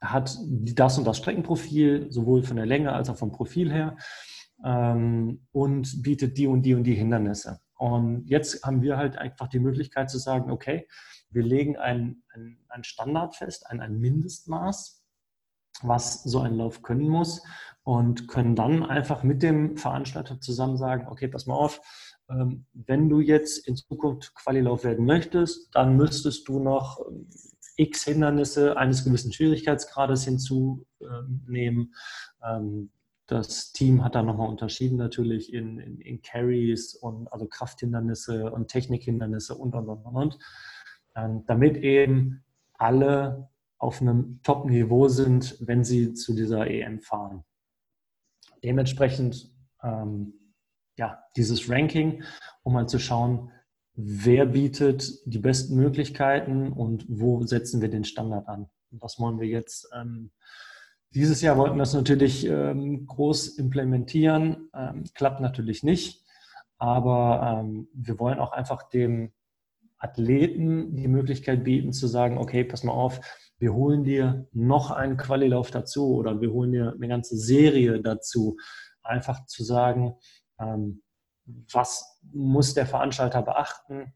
[0.00, 3.96] hat das und das Streckenprofil, sowohl von der Länge als auch vom Profil her
[4.64, 7.60] ähm, und bietet die und die und die Hindernisse.
[7.74, 10.86] Und jetzt haben wir halt einfach die Möglichkeit zu sagen, okay,
[11.30, 12.22] wir legen einen
[12.68, 15.02] ein Standard fest, ein, ein Mindestmaß,
[15.82, 17.42] was so ein Lauf können muss
[17.82, 21.80] und können dann einfach mit dem Veranstalter zusammen sagen, okay, pass mal auf,
[22.28, 27.28] ähm, wenn du jetzt in Zukunft Qualilauf werden möchtest, dann müsstest du noch ähm,
[27.76, 31.94] x Hindernisse eines gewissen Schwierigkeitsgrades hinzunehmen.
[33.30, 38.66] Das Team hat da nochmal unterschieden natürlich in, in, in, Carries und also Krafthindernisse und
[38.66, 40.38] Technikhindernisse und und und und,
[41.14, 42.42] ähm, damit eben
[42.74, 47.44] alle auf einem Top-Niveau sind, wenn sie zu dieser EM fahren.
[48.64, 49.54] Dementsprechend
[49.84, 50.34] ähm,
[50.96, 52.24] ja, dieses Ranking,
[52.64, 53.52] um mal zu schauen,
[53.94, 58.68] wer bietet die besten Möglichkeiten und wo setzen wir den Standard an.
[58.90, 60.32] Und das wollen wir jetzt ähm,
[61.10, 66.24] dieses Jahr wollten wir es natürlich ähm, groß implementieren, ähm, klappt natürlich nicht,
[66.78, 69.32] aber ähm, wir wollen auch einfach dem
[69.98, 73.20] Athleten die Möglichkeit bieten zu sagen, okay, pass mal auf,
[73.58, 78.56] wir holen dir noch einen Qualilauf dazu oder wir holen dir eine ganze Serie dazu.
[79.02, 80.14] Einfach zu sagen,
[80.58, 81.02] ähm,
[81.72, 84.14] was muss der Veranstalter beachten,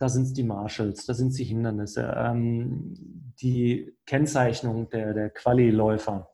[0.00, 2.94] da sind es die Marshalls, da sind es die Hindernisse, ähm,
[3.42, 6.30] die Kennzeichnung der, der Quali-Läufer.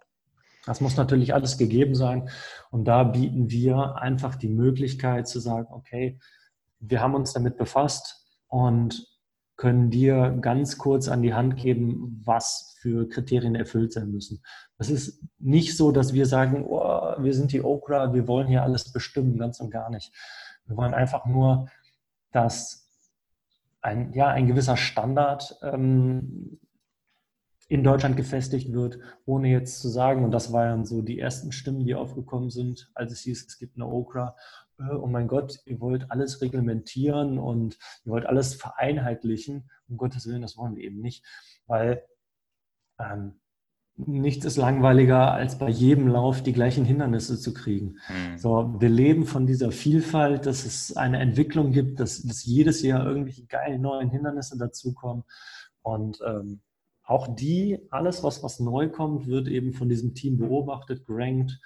[0.66, 2.30] Das muss natürlich alles gegeben sein.
[2.70, 6.20] Und da bieten wir einfach die Möglichkeit zu sagen, okay,
[6.78, 9.04] wir haben uns damit befasst und
[9.56, 14.44] können dir ganz kurz an die Hand geben, was für Kriterien erfüllt sein müssen.
[14.78, 18.62] Das ist nicht so, dass wir sagen, oh, wir sind die Okra, wir wollen hier
[18.62, 20.12] alles bestimmen, ganz und gar nicht.
[20.66, 21.68] Wir wollen einfach nur,
[22.30, 22.85] dass
[23.86, 26.58] ein, ja, ein gewisser Standard ähm,
[27.68, 31.84] in Deutschland gefestigt wird, ohne jetzt zu sagen, und das waren so die ersten Stimmen,
[31.84, 34.36] die aufgekommen sind, als es hieß, es gibt eine Okra,
[34.78, 39.70] äh, oh mein Gott, ihr wollt alles reglementieren und ihr wollt alles vereinheitlichen.
[39.88, 41.24] Um Gottes Willen, das wollen wir eben nicht,
[41.66, 42.04] weil
[42.98, 43.40] ähm,
[43.96, 47.96] nichts ist langweiliger, als bei jedem Lauf die gleichen Hindernisse zu kriegen.
[48.08, 48.38] Mhm.
[48.38, 53.06] So, wir leben von dieser Vielfalt, dass es eine Entwicklung gibt, dass, dass jedes Jahr
[53.06, 55.24] irgendwelche geilen neuen Hindernisse dazukommen.
[55.82, 56.60] Und ähm,
[57.04, 61.58] auch die, alles, was, was neu kommt, wird eben von diesem Team beobachtet, gerankt.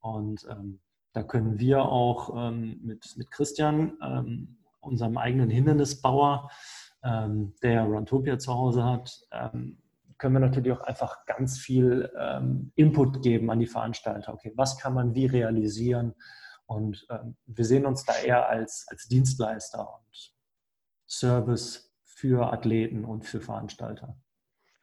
[0.00, 0.80] Und ähm,
[1.12, 6.50] da können wir auch ähm, mit, mit Christian, ähm, unserem eigenen Hindernisbauer,
[7.02, 9.78] ähm, der Runtopia zu Hause hat, ähm,
[10.18, 14.32] können wir natürlich auch einfach ganz viel ähm, Input geben an die Veranstalter.
[14.34, 16.14] Okay, was kann man wie realisieren?
[16.66, 17.06] Und
[17.46, 20.34] wir sehen uns da eher als, als Dienstleister und
[21.06, 24.18] Service für Athleten und für Veranstalter.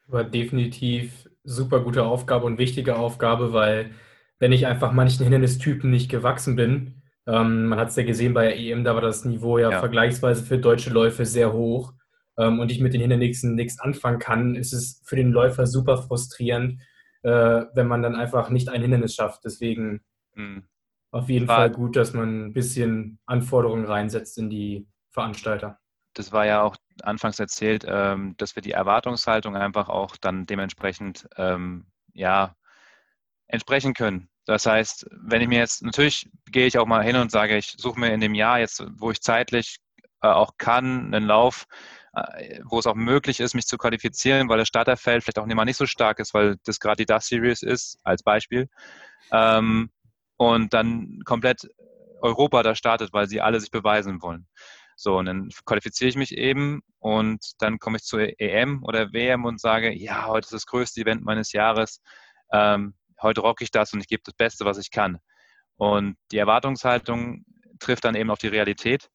[0.07, 3.91] War definitiv super gute Aufgabe und wichtige Aufgabe, weil
[4.39, 8.43] wenn ich einfach manchen Hindernistypen nicht gewachsen bin, ähm, man hat es ja gesehen bei
[8.43, 9.79] der EM, da war das Niveau ja, ja.
[9.79, 11.93] vergleichsweise für deutsche Läufe sehr hoch
[12.38, 15.97] ähm, und ich mit den Hindernissen nichts anfangen kann, ist es für den Läufer super
[15.97, 16.81] frustrierend,
[17.23, 17.29] äh,
[17.73, 19.45] wenn man dann einfach nicht ein Hindernis schafft.
[19.45, 20.01] Deswegen
[20.36, 20.63] mhm.
[21.11, 25.79] auf jeden Fall gut, dass man ein bisschen Anforderungen reinsetzt in die Veranstalter
[26.13, 31.27] das war ja auch anfangs erzählt, ähm, dass wir die Erwartungshaltung einfach auch dann dementsprechend
[31.38, 32.55] ähm, ja,
[33.47, 34.29] entsprechen können.
[34.45, 37.75] Das heißt, wenn ich mir jetzt, natürlich gehe ich auch mal hin und sage, ich
[37.77, 39.77] suche mir in dem Jahr jetzt, wo ich zeitlich
[40.21, 41.65] äh, auch kann, einen Lauf,
[42.66, 45.66] wo es auch möglich ist, mich zu qualifizieren, weil das Starterfeld vielleicht auch nicht mal
[45.66, 48.70] nicht so stark ist, weil das gerade die Dust Series ist, als Beispiel.
[49.32, 49.89] Ähm,
[50.38, 51.68] und dann komplett
[52.22, 54.47] Europa da startet, weil sie alle sich beweisen wollen.
[54.95, 59.43] So, und dann qualifiziere ich mich eben und dann komme ich zur EM oder WM
[59.45, 61.99] und sage, ja, heute ist das größte Event meines Jahres.
[62.51, 65.18] Ähm, heute rocke ich das und ich gebe das Beste, was ich kann.
[65.78, 67.43] Und die Erwartungshaltung
[67.80, 69.09] trifft dann eben auf die Realität.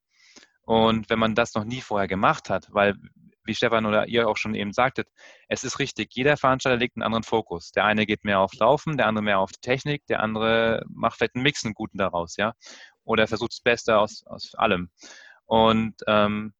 [0.69, 2.95] Und wenn man das noch nie vorher gemacht hat, weil,
[3.43, 5.09] wie Stefan oder ihr auch schon eben sagtet,
[5.49, 7.71] es ist richtig, jeder Veranstalter legt einen anderen Fokus.
[7.73, 11.17] Der eine geht mehr auf Laufen, der andere mehr auf die Technik, der andere macht
[11.17, 12.53] vielleicht einen Mix, einen guten daraus, ja.
[13.05, 14.91] Oder versucht das Beste aus, aus allem.
[15.47, 16.53] Und ähm,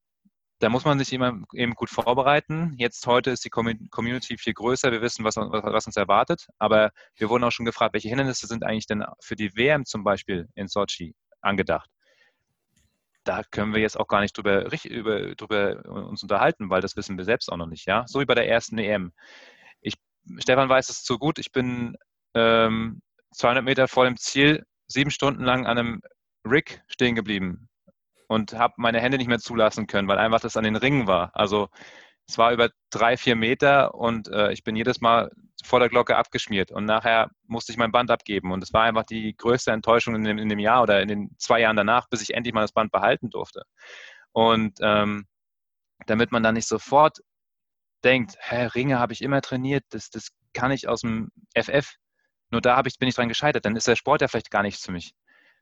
[0.57, 2.73] da muss man sich immer eben gut vorbereiten.
[2.79, 4.91] Jetzt heute ist die Community viel größer.
[4.91, 6.47] Wir wissen, was, was, uns erwartet.
[6.57, 10.03] Aber wir wurden auch schon gefragt, welche Hindernisse sind eigentlich denn für die WM zum
[10.03, 11.91] Beispiel in Sochi angedacht?
[13.23, 17.17] Da können wir jetzt auch gar nicht drüber, über, drüber uns unterhalten, weil das wissen
[17.17, 17.85] wir selbst auch noch nicht.
[17.85, 19.11] Ja, so wie bei der ersten EM.
[19.81, 19.95] Ich,
[20.39, 21.37] Stefan weiß es zu gut.
[21.39, 21.95] Ich bin
[22.33, 23.01] ähm,
[23.33, 26.01] 200 Meter vor dem Ziel sieben Stunden lang an einem
[26.45, 27.69] Rig stehen geblieben
[28.27, 31.31] und habe meine Hände nicht mehr zulassen können, weil einfach das an den Ringen war.
[31.33, 31.69] Also
[32.29, 35.31] es war über drei, vier Meter und äh, ich bin jedes Mal
[35.63, 39.03] vor der Glocke abgeschmiert und nachher musste ich mein Band abgeben und es war einfach
[39.03, 42.21] die größte Enttäuschung in dem, in dem, Jahr oder in den zwei Jahren danach, bis
[42.21, 43.63] ich endlich mal das Band behalten durfte.
[44.31, 45.25] Und ähm,
[46.05, 47.17] damit man dann nicht sofort
[48.03, 51.95] denkt, hä, Ringe habe ich immer trainiert, das, das kann ich aus dem FF,
[52.51, 54.85] nur da ich, bin ich dran gescheitert, dann ist der Sport ja vielleicht gar nichts
[54.85, 55.13] für mich.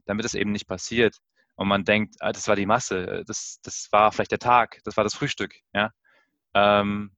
[0.06, 1.18] Damit es eben nicht passiert,
[1.56, 4.96] und man denkt, ah, das war die Masse, das, das war vielleicht der Tag, das
[4.96, 5.92] war das Frühstück, ja,
[6.58, 7.12] ähm,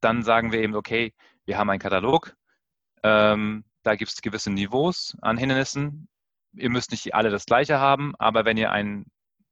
[0.00, 1.14] dann sagen wir eben, okay,
[1.46, 2.34] wir haben einen Katalog,
[3.02, 6.08] ähm, da gibt es gewisse Niveaus an Hindernissen.
[6.52, 9.06] Ihr müsst nicht alle das gleiche haben, aber wenn ihr ein,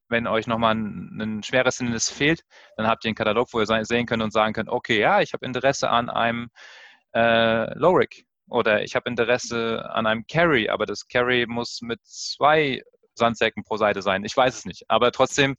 [0.09, 2.45] wenn euch nochmal ein, ein schweres Hindernis fehlt,
[2.77, 5.33] dann habt ihr einen Katalog, wo ihr sehen könnt und sagen könnt, okay, ja, ich
[5.33, 6.51] habe Interesse an einem
[7.15, 12.83] äh, Low-Rig oder ich habe Interesse an einem Carry, aber das Carry muss mit zwei
[13.15, 14.25] Sandsäcken pro Seite sein.
[14.25, 14.85] Ich weiß es nicht.
[14.89, 15.57] Aber trotzdem,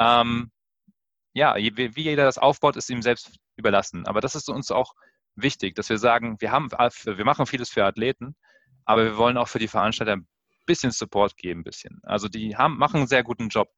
[0.00, 0.50] ähm,
[1.34, 4.06] ja, wie, jeder das aufbaut, ist ihm selbst überlassen.
[4.06, 4.92] Aber das ist uns auch
[5.34, 8.36] wichtig, dass wir sagen, wir, haben, wir machen vieles für Athleten,
[8.84, 10.26] aber wir wollen auch für die Veranstalter ein
[10.66, 12.00] bisschen Support geben, ein bisschen.
[12.02, 13.68] Also die haben, machen einen sehr guten Job.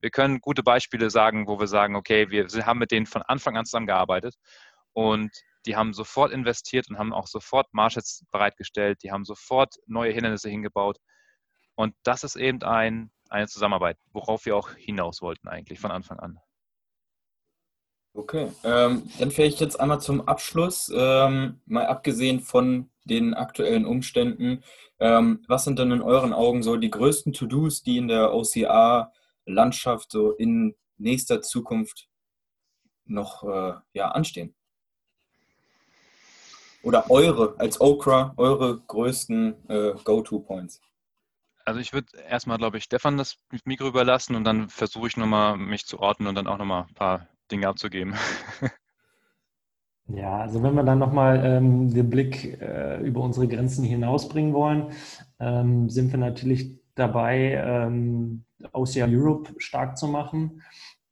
[0.00, 3.56] Wir können gute Beispiele sagen, wo wir sagen, okay, wir haben mit denen von Anfang
[3.56, 4.34] an zusammengearbeitet
[4.92, 5.30] und
[5.64, 10.48] die haben sofort investiert und haben auch sofort Marshalls bereitgestellt, die haben sofort neue Hindernisse
[10.48, 10.98] hingebaut.
[11.76, 16.18] Und das ist eben ein, eine Zusammenarbeit, worauf wir auch hinaus wollten eigentlich von Anfang
[16.18, 16.38] an.
[18.14, 24.62] Okay, ähm, dann vielleicht jetzt einmal zum Abschluss, ähm, mal abgesehen von den aktuellen Umständen,
[25.00, 30.12] ähm, was sind denn in euren Augen so die größten To-Dos, die in der OCA-Landschaft
[30.12, 32.08] so in nächster Zukunft
[33.06, 34.54] noch äh, ja, anstehen?
[36.82, 40.80] Oder eure, als Okra, eure größten äh, Go-To-Points?
[41.64, 45.56] Also ich würde erstmal, glaube ich, Stefan das Mikro überlassen und dann versuche ich nochmal,
[45.56, 48.14] mich zu ordnen und dann auch nochmal ein paar Dinge abzugeben.
[50.08, 54.92] Ja, also wenn wir dann nochmal ähm, den Blick äh, über unsere Grenzen hinausbringen wollen,
[55.38, 60.60] ähm, sind wir natürlich dabei, ähm, OCR Europe stark zu machen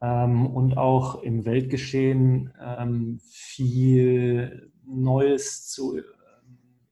[0.03, 6.03] ähm, und auch im Weltgeschehen ähm, viel Neues zu äh,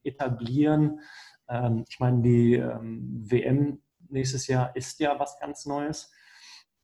[0.03, 1.01] etablieren.
[1.47, 6.11] Ähm, ich meine, die WM nächstes Jahr ist ja was ganz Neues.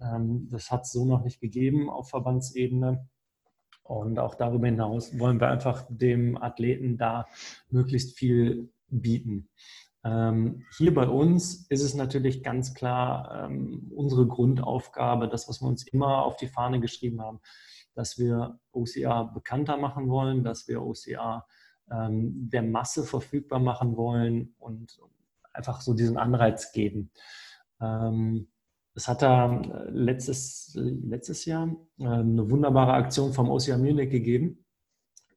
[0.01, 3.07] Ähm, das hat es so noch nicht gegeben auf Verbandsebene.
[3.83, 7.27] Und auch darüber hinaus wollen wir einfach dem Athleten da
[7.69, 9.49] möglichst viel bieten.
[10.03, 15.67] Ähm, hier bei uns ist es natürlich ganz klar ähm, unsere Grundaufgabe, das, was wir
[15.67, 17.41] uns immer auf die Fahne geschrieben haben,
[17.93, 21.45] dass wir OCA bekannter machen wollen, dass wir OCA
[21.87, 24.99] der Masse verfügbar machen wollen und
[25.53, 27.11] einfach so diesen Anreiz geben.
[28.95, 34.65] Es hat da äh, letztes, letztes Jahr äh, eine wunderbare Aktion vom OCR Munich gegeben.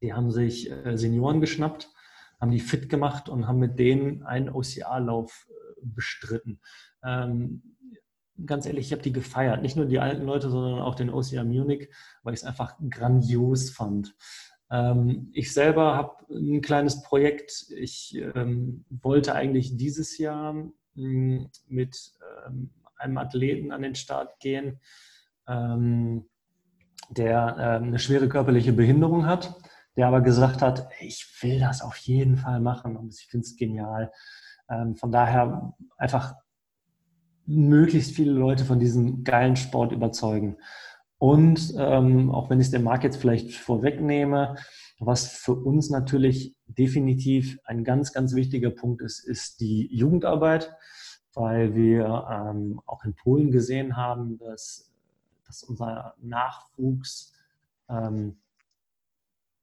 [0.01, 1.91] Die haben sich äh, Senioren geschnappt,
[2.41, 5.49] haben die fit gemacht und haben mit denen einen OCR-Lauf
[5.83, 6.61] bestritten.
[7.03, 7.77] Ähm,
[8.47, 9.61] ganz ehrlich, ich habe die gefeiert.
[9.63, 11.89] Nicht nur die alten Leute, sondern auch den OCR Munich,
[12.23, 14.15] weil ich es einfach grandios fand.
[14.71, 17.67] Ähm, ich selber habe ein kleines Projekt.
[17.77, 20.55] Ich ähm, wollte eigentlich dieses Jahr
[20.95, 22.13] hm, mit
[22.99, 24.81] einem Athleten an den Start gehen,
[25.47, 26.27] ähm,
[27.11, 29.55] der ähm, eine schwere körperliche Behinderung hat,
[29.97, 33.57] der aber gesagt hat, ich will das auf jeden Fall machen und ich finde es
[33.57, 34.13] genial.
[34.71, 36.35] Ähm, von daher einfach
[37.47, 40.59] möglichst viele Leute von diesem geilen Sport überzeugen.
[41.17, 44.57] Und ähm, auch wenn ich es dem Markt jetzt vielleicht vorwegnehme,
[45.01, 50.73] was für uns natürlich definitiv ein ganz, ganz wichtiger Punkt ist, ist die Jugendarbeit
[51.39, 54.91] weil wir ähm, auch in Polen gesehen haben, dass,
[55.47, 57.33] dass unser Nachwuchs
[57.89, 58.37] ähm,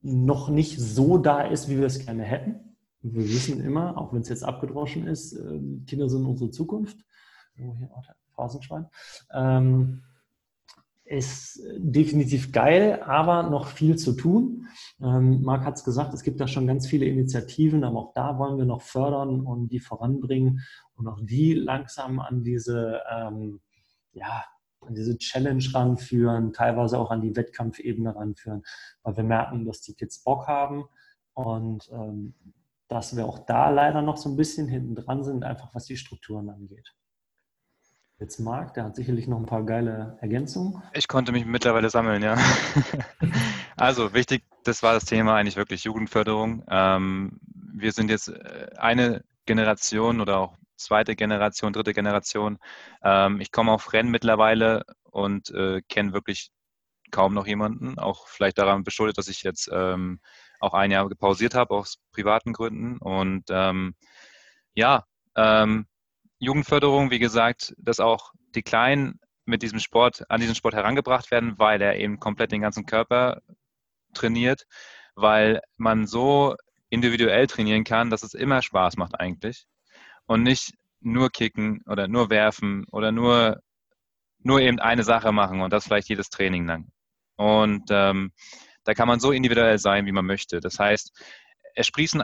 [0.02, 2.78] noch nicht so da ist, wie wir es gerne hätten.
[3.02, 6.98] Wir wissen immer, auch wenn es jetzt abgedroschen ist, äh, Kinder sind unsere Zukunft.
[7.60, 8.02] Oh, hier, oh,
[8.36, 8.88] Phasenschwein.
[9.34, 10.02] Ähm,
[11.06, 14.68] ist definitiv geil, aber noch viel zu tun.
[15.00, 18.40] Ähm, Marc hat es gesagt, es gibt da schon ganz viele Initiativen, aber auch da
[18.40, 20.62] wollen wir noch fördern und die voranbringen
[20.96, 23.62] und auch die langsam an diese, ähm,
[24.14, 24.46] ja,
[24.82, 28.64] an diese Challenge ranführen, teilweise auch an die Wettkampfebene ranführen,
[29.04, 30.86] weil wir merken, dass die Kids Bock haben
[31.34, 32.34] und ähm,
[32.88, 35.98] dass wir auch da leider noch so ein bisschen hinten dran sind, einfach was die
[35.98, 36.96] Strukturen angeht.
[38.18, 40.82] Jetzt Marc, der hat sicherlich noch ein paar geile Ergänzungen.
[40.94, 42.38] Ich konnte mich mittlerweile sammeln, ja.
[43.76, 46.64] also wichtig, das war das Thema eigentlich wirklich Jugendförderung.
[46.70, 47.42] Ähm,
[47.74, 52.58] wir sind jetzt äh, eine Generation oder auch zweite Generation, dritte Generation.
[53.04, 56.52] Ähm, ich komme auf Rennen mittlerweile und äh, kenne wirklich
[57.12, 58.00] kaum noch jemanden.
[58.00, 60.22] Auch vielleicht daran beschuldet, dass ich jetzt ähm,
[60.62, 62.98] auch ein Jahr gepausiert habe aus privaten Gründen.
[62.98, 63.94] Und ähm,
[64.74, 65.04] ja,
[65.36, 65.88] ähm,
[66.40, 71.58] Jugendförderung, wie gesagt, dass auch die Kleinen mit diesem Sport, an diesen Sport herangebracht werden,
[71.58, 73.42] weil er eben komplett den ganzen Körper
[74.14, 74.66] trainiert,
[75.16, 76.56] weil man so
[76.90, 79.66] individuell trainieren kann, dass es immer Spaß macht eigentlich
[80.26, 83.62] und nicht nur kicken oder nur werfen oder nur,
[84.40, 86.92] nur eben eine Sache machen und das vielleicht jedes Training lang.
[87.36, 88.32] Und ähm,
[88.84, 90.60] da kann man so individuell sein, wie man möchte.
[90.60, 91.12] Das heißt,
[91.76, 92.24] es sprießen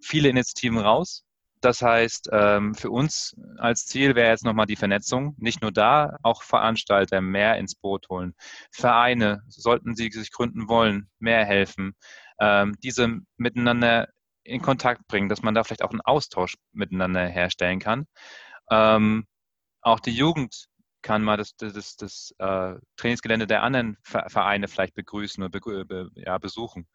[0.00, 1.24] viele Initiativen raus,
[1.62, 5.34] das heißt, ähm, für uns als Ziel wäre jetzt nochmal die Vernetzung.
[5.38, 8.34] Nicht nur da, auch Veranstalter mehr ins Boot holen.
[8.72, 11.94] Vereine, sollten sie sich gründen wollen, mehr helfen.
[12.40, 14.08] Ähm, diese miteinander
[14.44, 18.06] in Kontakt bringen, dass man da vielleicht auch einen Austausch miteinander herstellen kann.
[18.70, 19.26] Ähm,
[19.82, 20.66] auch die Jugend
[21.02, 26.88] kann mal das, das, das äh, Trainingsgelände der anderen Vereine vielleicht begrüßen oder ja, besuchen.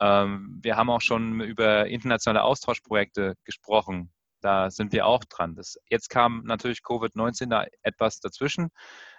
[0.00, 4.12] Ähm, wir haben auch schon über internationale Austauschprojekte gesprochen.
[4.40, 5.54] Da sind wir auch dran.
[5.54, 8.70] Das, jetzt kam natürlich Covid-19 da etwas dazwischen,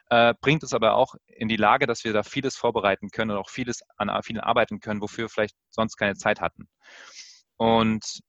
[0.10, 3.38] äh, bringt es aber auch in die Lage, dass wir da vieles vorbereiten können und
[3.38, 6.68] auch vieles an vielen arbeiten können, wofür wir vielleicht sonst keine Zeit hatten.
[7.58, 8.22] Und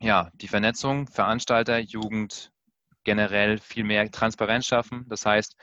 [0.00, 2.52] ja, die Vernetzung, Veranstalter, Jugend,
[3.04, 5.06] generell viel mehr Transparenz schaffen.
[5.08, 5.56] Das heißt,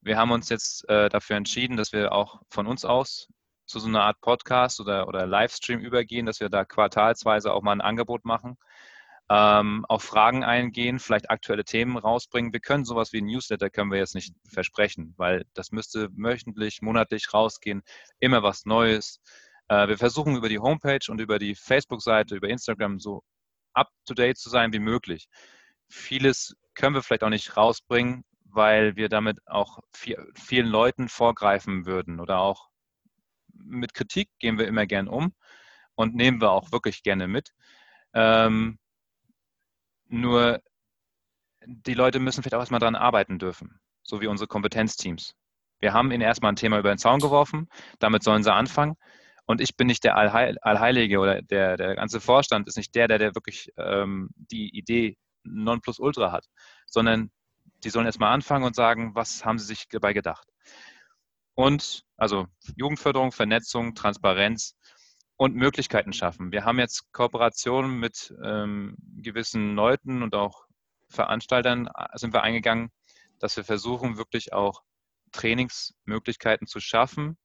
[0.00, 3.28] wir haben uns jetzt äh, dafür entschieden, dass wir auch von uns aus
[3.66, 7.72] zu so einer Art Podcast oder, oder Livestream übergehen, dass wir da quartalsweise auch mal
[7.72, 8.56] ein Angebot machen,
[9.30, 12.52] ähm, auf Fragen eingehen, vielleicht aktuelle Themen rausbringen.
[12.52, 16.82] Wir können sowas wie ein Newsletter können wir jetzt nicht versprechen, weil das müsste wöchentlich,
[16.82, 17.82] monatlich rausgehen,
[18.18, 19.20] immer was Neues.
[19.68, 23.22] Äh, wir versuchen über die Homepage und über die Facebook-Seite, über Instagram so
[23.74, 25.28] up-to-date zu sein wie möglich.
[25.88, 31.86] Vieles können wir vielleicht auch nicht rausbringen, weil wir damit auch viel, vielen Leuten vorgreifen
[31.86, 32.71] würden oder auch
[33.54, 35.34] mit Kritik gehen wir immer gern um
[35.94, 37.50] und nehmen wir auch wirklich gerne mit.
[38.14, 38.78] Ähm,
[40.08, 40.60] nur
[41.66, 45.34] die Leute müssen vielleicht auch erstmal daran arbeiten dürfen, so wie unsere Kompetenzteams.
[45.80, 48.96] Wir haben ihnen erstmal ein Thema über den Zaun geworfen, damit sollen sie anfangen.
[49.46, 53.08] Und ich bin nicht der Allheil Allheilige oder der, der ganze Vorstand ist nicht der,
[53.08, 56.46] der, der wirklich ähm, die Idee Nonplusultra hat,
[56.86, 57.30] sondern
[57.82, 60.46] die sollen erstmal anfangen und sagen, was haben sie sich dabei gedacht.
[61.54, 62.46] Und also
[62.76, 64.76] Jugendförderung, Vernetzung, Transparenz
[65.34, 66.52] und Möglichkeiten schaffen.
[66.52, 70.64] Wir haben jetzt Kooperationen mit ähm, gewissen Leuten und auch
[71.08, 72.92] Veranstaltern äh, sind wir eingegangen,
[73.40, 74.82] dass wir versuchen, wirklich auch
[75.32, 77.38] Trainingsmöglichkeiten zu schaffen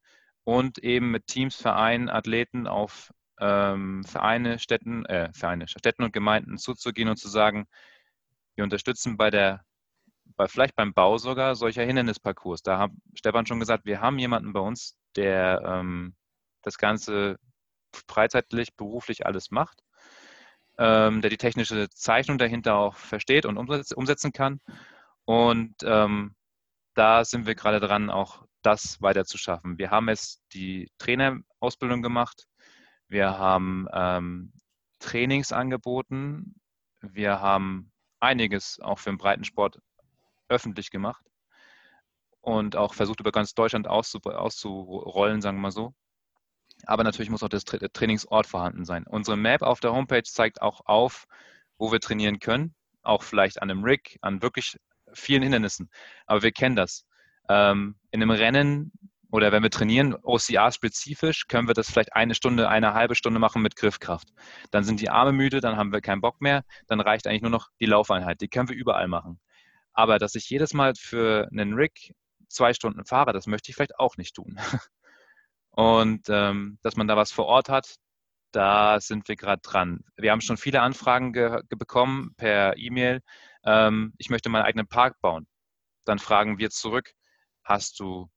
[0.43, 6.59] und eben mit Teams, Vereinen, Athleten auf ähm, Vereine, Städten, äh, Vereine, Städten und Gemeinden
[6.59, 7.65] zuzugehen und zu sagen,
[8.53, 9.63] wir unterstützen bei der,
[10.35, 12.61] bei, vielleicht beim Bau sogar solcher Hindernisparcours.
[12.61, 16.15] Da hat Stefan schon gesagt, wir haben jemanden bei uns, der ähm,
[16.61, 17.37] das Ganze
[18.07, 19.81] freizeitlich, beruflich alles macht,
[20.77, 24.59] ähm, der die technische Zeichnung dahinter auch versteht und umsetzen kann.
[25.25, 26.35] Und ähm,
[26.93, 29.77] da sind wir gerade dran, auch das weiter zu schaffen.
[29.77, 32.47] Wir haben jetzt die Trainerausbildung gemacht.
[33.07, 34.51] Wir haben ähm,
[34.99, 36.55] Trainings angeboten.
[37.01, 39.79] Wir haben einiges auch für den Breitensport
[40.49, 41.25] öffentlich gemacht
[42.41, 45.93] und auch versucht, über ganz Deutschland auszurollen, sagen wir mal so.
[46.85, 49.05] Aber natürlich muss auch das Tra Trainingsort vorhanden sein.
[49.07, 51.25] Unsere Map auf der Homepage zeigt auch auf,
[51.77, 54.77] wo wir trainieren können, auch vielleicht an einem Rig, an wirklich
[55.13, 55.89] vielen Hindernissen.
[56.25, 57.05] Aber wir kennen das.
[57.49, 58.91] Ähm, in einem Rennen
[59.31, 63.61] oder wenn wir trainieren, OCR-spezifisch, können wir das vielleicht eine Stunde, eine halbe Stunde machen
[63.61, 64.29] mit Griffkraft.
[64.71, 67.51] Dann sind die Arme müde, dann haben wir keinen Bock mehr, dann reicht eigentlich nur
[67.51, 68.39] noch die Laufeinheit.
[68.41, 69.39] Die können wir überall machen.
[69.97, 72.13] Aber dass ich jedes Mal für einen Rig
[72.49, 74.55] zwei Stunden fahre, das möchte ich vielleicht auch nicht tun.
[75.71, 77.95] Und ähm, dass man da was vor Ort hat,
[78.51, 80.03] da sind wir gerade dran.
[80.15, 83.21] Wir haben schon viele Anfragen bekommen per E-Mail.
[83.65, 85.47] Ähm, ich möchte meinen eigenen Park bauen.
[86.05, 87.13] Dann fragen wir zurück,
[87.63, 88.29] hast du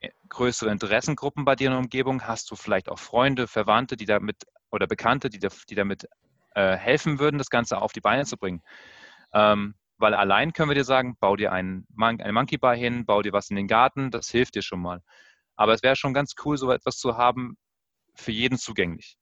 [0.00, 2.28] äh, größere Interessengruppen bei dir in der Umgebung?
[2.28, 6.06] Hast du vielleicht auch Freunde, Verwandte, die damit oder Bekannte, die, da, die damit
[6.54, 8.62] äh, helfen würden, das Ganze auf die Beine zu bringen?
[9.32, 13.22] Ähm, weil allein können wir dir sagen, bau dir einen, eine Monkey Bar hin, bau
[13.22, 15.00] dir was in den Garten, das hilft dir schon mal.
[15.54, 17.56] Aber es wäre schon ganz cool, so etwas zu haben,
[18.14, 19.16] für jeden zugänglich.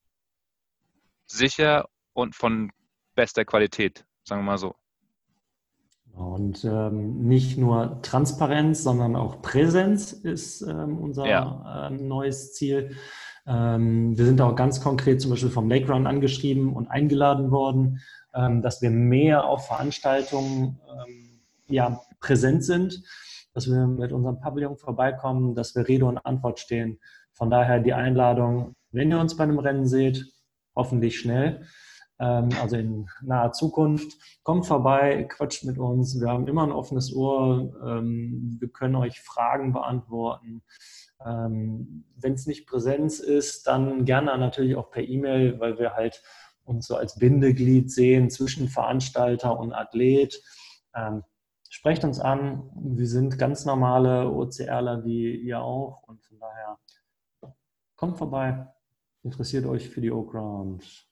[1.26, 2.72] Sicher und von
[3.14, 4.74] bester Qualität, sagen wir mal so.
[6.14, 11.88] Und ähm, nicht nur Transparenz, sondern auch Präsenz ist ähm, unser ja.
[11.88, 12.96] äh, neues Ziel.
[13.46, 18.00] Ähm, wir sind auch ganz konkret zum Beispiel vom Lake Run angeschrieben und eingeladen worden,
[18.32, 23.02] dass wir mehr auf Veranstaltungen ähm, ja, präsent sind,
[23.54, 27.00] dass wir mit unserem Pavillon vorbeikommen, dass wir Rede und Antwort stehen.
[27.32, 30.26] Von daher die Einladung, wenn ihr uns bei einem Rennen seht,
[30.76, 31.66] hoffentlich schnell,
[32.18, 34.18] ähm, also in naher Zukunft.
[34.42, 36.20] Kommt vorbei, quatscht mit uns.
[36.20, 37.72] Wir haben immer ein offenes Ohr.
[37.84, 40.62] Ähm, wir können euch Fragen beantworten.
[41.24, 46.22] Ähm, Wenn es nicht Präsenz ist, dann gerne natürlich auch per E-Mail, weil wir halt
[46.64, 50.42] uns so als Bindeglied sehen zwischen Veranstalter und Athlet.
[50.94, 51.24] Ähm,
[51.68, 52.70] sprecht uns an.
[52.74, 56.78] Wir sind ganz normale OCRler wie ihr auch und von daher
[57.96, 58.66] kommt vorbei.
[59.22, 61.06] Interessiert euch für die O-Ground.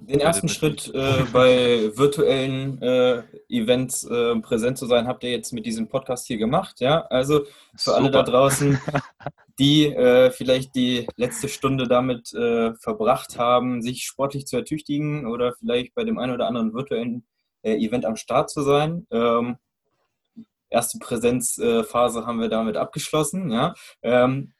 [0.00, 5.52] Den ersten Schritt äh, bei virtuellen äh, Events äh, präsent zu sein, habt ihr jetzt
[5.52, 6.80] mit diesem Podcast hier gemacht.
[6.80, 7.44] Ja, also
[7.74, 7.96] für Super.
[7.96, 8.78] alle da draußen,
[9.60, 15.52] die äh, vielleicht die letzte Stunde damit äh, verbracht haben, sich sportlich zu ertüchtigen oder
[15.52, 17.26] vielleicht bei dem einen oder anderen virtuellen
[17.62, 19.06] äh, Event am Start zu sein.
[19.10, 19.58] Ähm,
[20.70, 23.50] erste Präsenzphase haben wir damit abgeschlossen.
[23.50, 23.74] Ja.
[24.02, 24.54] Ähm,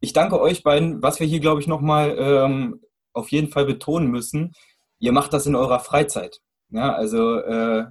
[0.00, 2.80] ich danke euch beiden, was wir hier, glaube ich, nochmal ähm,
[3.12, 4.52] auf jeden Fall betonen müssen,
[4.98, 6.40] ihr macht das in eurer Freizeit.
[6.70, 7.86] Ja, also äh,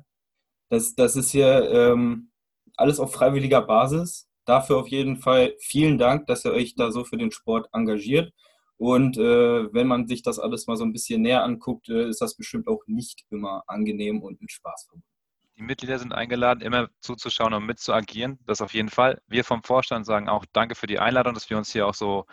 [0.70, 2.32] das, das ist hier ähm,
[2.76, 4.28] alles auf freiwilliger Basis.
[4.46, 8.34] Dafür auf jeden Fall vielen Dank, dass ihr euch da so für den Sport engagiert.
[8.78, 12.20] Und äh, wenn man sich das alles mal so ein bisschen näher anguckt, äh, ist
[12.20, 15.08] das bestimmt auch nicht immer angenehm und mit Spaß verbunden.
[15.56, 18.40] Die Mitglieder sind eingeladen, immer zuzuschauen und mitzuagieren.
[18.48, 19.22] Das auf jeden Fall.
[19.28, 22.26] Wir vom Vorstand sagen auch Danke für die Einladung, dass wir uns hier auch so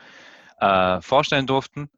[0.61, 1.91] äh, vorstellen durften.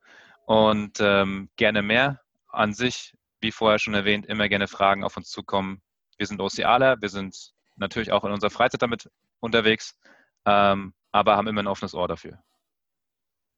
[0.46, 2.20] Und ähm, gerne mehr.
[2.48, 5.80] An sich, wie vorher schon erwähnt, immer gerne Fragen auf uns zukommen.
[6.18, 9.08] Wir sind Ocealer, wir sind natürlich auch in unserer Freizeit damit
[9.40, 9.98] unterwegs,
[10.46, 12.38] ähm, aber haben immer ein offenes Ohr dafür.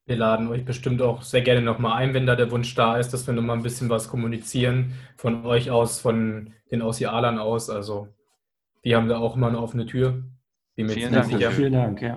[0.05, 3.11] Wir laden euch bestimmt auch sehr gerne nochmal ein, wenn da der Wunsch da ist,
[3.11, 7.71] dass wir nochmal ein bisschen was kommunizieren von euch aus, von den Aussialern aus.
[7.71, 8.09] Also
[8.83, 10.25] wir haben da auch immer eine offene Tür.
[10.75, 11.27] Vielen Dank.
[11.27, 11.53] Sicher.
[11.53, 12.17] Vielen Dank, ja.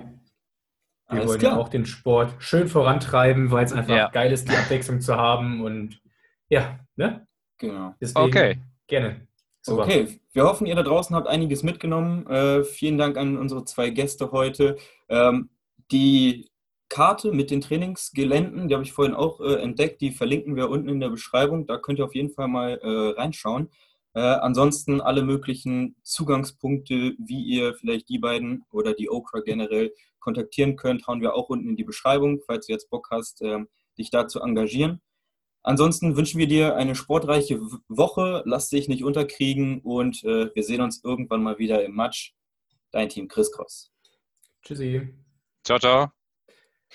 [1.08, 1.60] Wir Alles wollen klar.
[1.60, 4.10] auch den Sport schön vorantreiben, weil es einfach ja.
[4.10, 5.64] geil ist, die Abwechslung zu haben.
[5.64, 6.02] Und
[6.50, 7.28] ja, ne?
[7.60, 7.94] Genau.
[8.02, 8.58] Deswegen okay.
[8.88, 9.25] Gerne.
[9.66, 9.82] Super.
[9.82, 12.28] Okay, wir hoffen, ihr da draußen habt einiges mitgenommen.
[12.28, 14.76] Äh, vielen Dank an unsere zwei Gäste heute.
[15.10, 15.50] Ähm,
[15.92, 16.52] die
[16.88, 20.88] Karte mit den Trainingsgeländen, die habe ich vorhin auch äh, entdeckt, die verlinken wir unten
[20.88, 21.66] in der Beschreibung.
[21.66, 23.72] Da könnt ihr auf jeden Fall mal äh, reinschauen.
[24.14, 30.76] Äh, ansonsten alle möglichen Zugangspunkte, wie ihr vielleicht die beiden oder die Okra generell kontaktieren
[30.76, 34.12] könnt, hauen wir auch unten in die Beschreibung, falls du jetzt Bock hast, ähm, dich
[34.12, 35.02] da zu engagieren.
[35.66, 40.82] Ansonsten wünschen wir dir eine sportreiche Woche, lass dich nicht unterkriegen und äh, wir sehen
[40.82, 42.36] uns irgendwann mal wieder im Match.
[42.92, 43.92] Dein Team Chris Cross.
[44.62, 45.16] Tschüssi.
[45.64, 46.15] Ciao, ciao.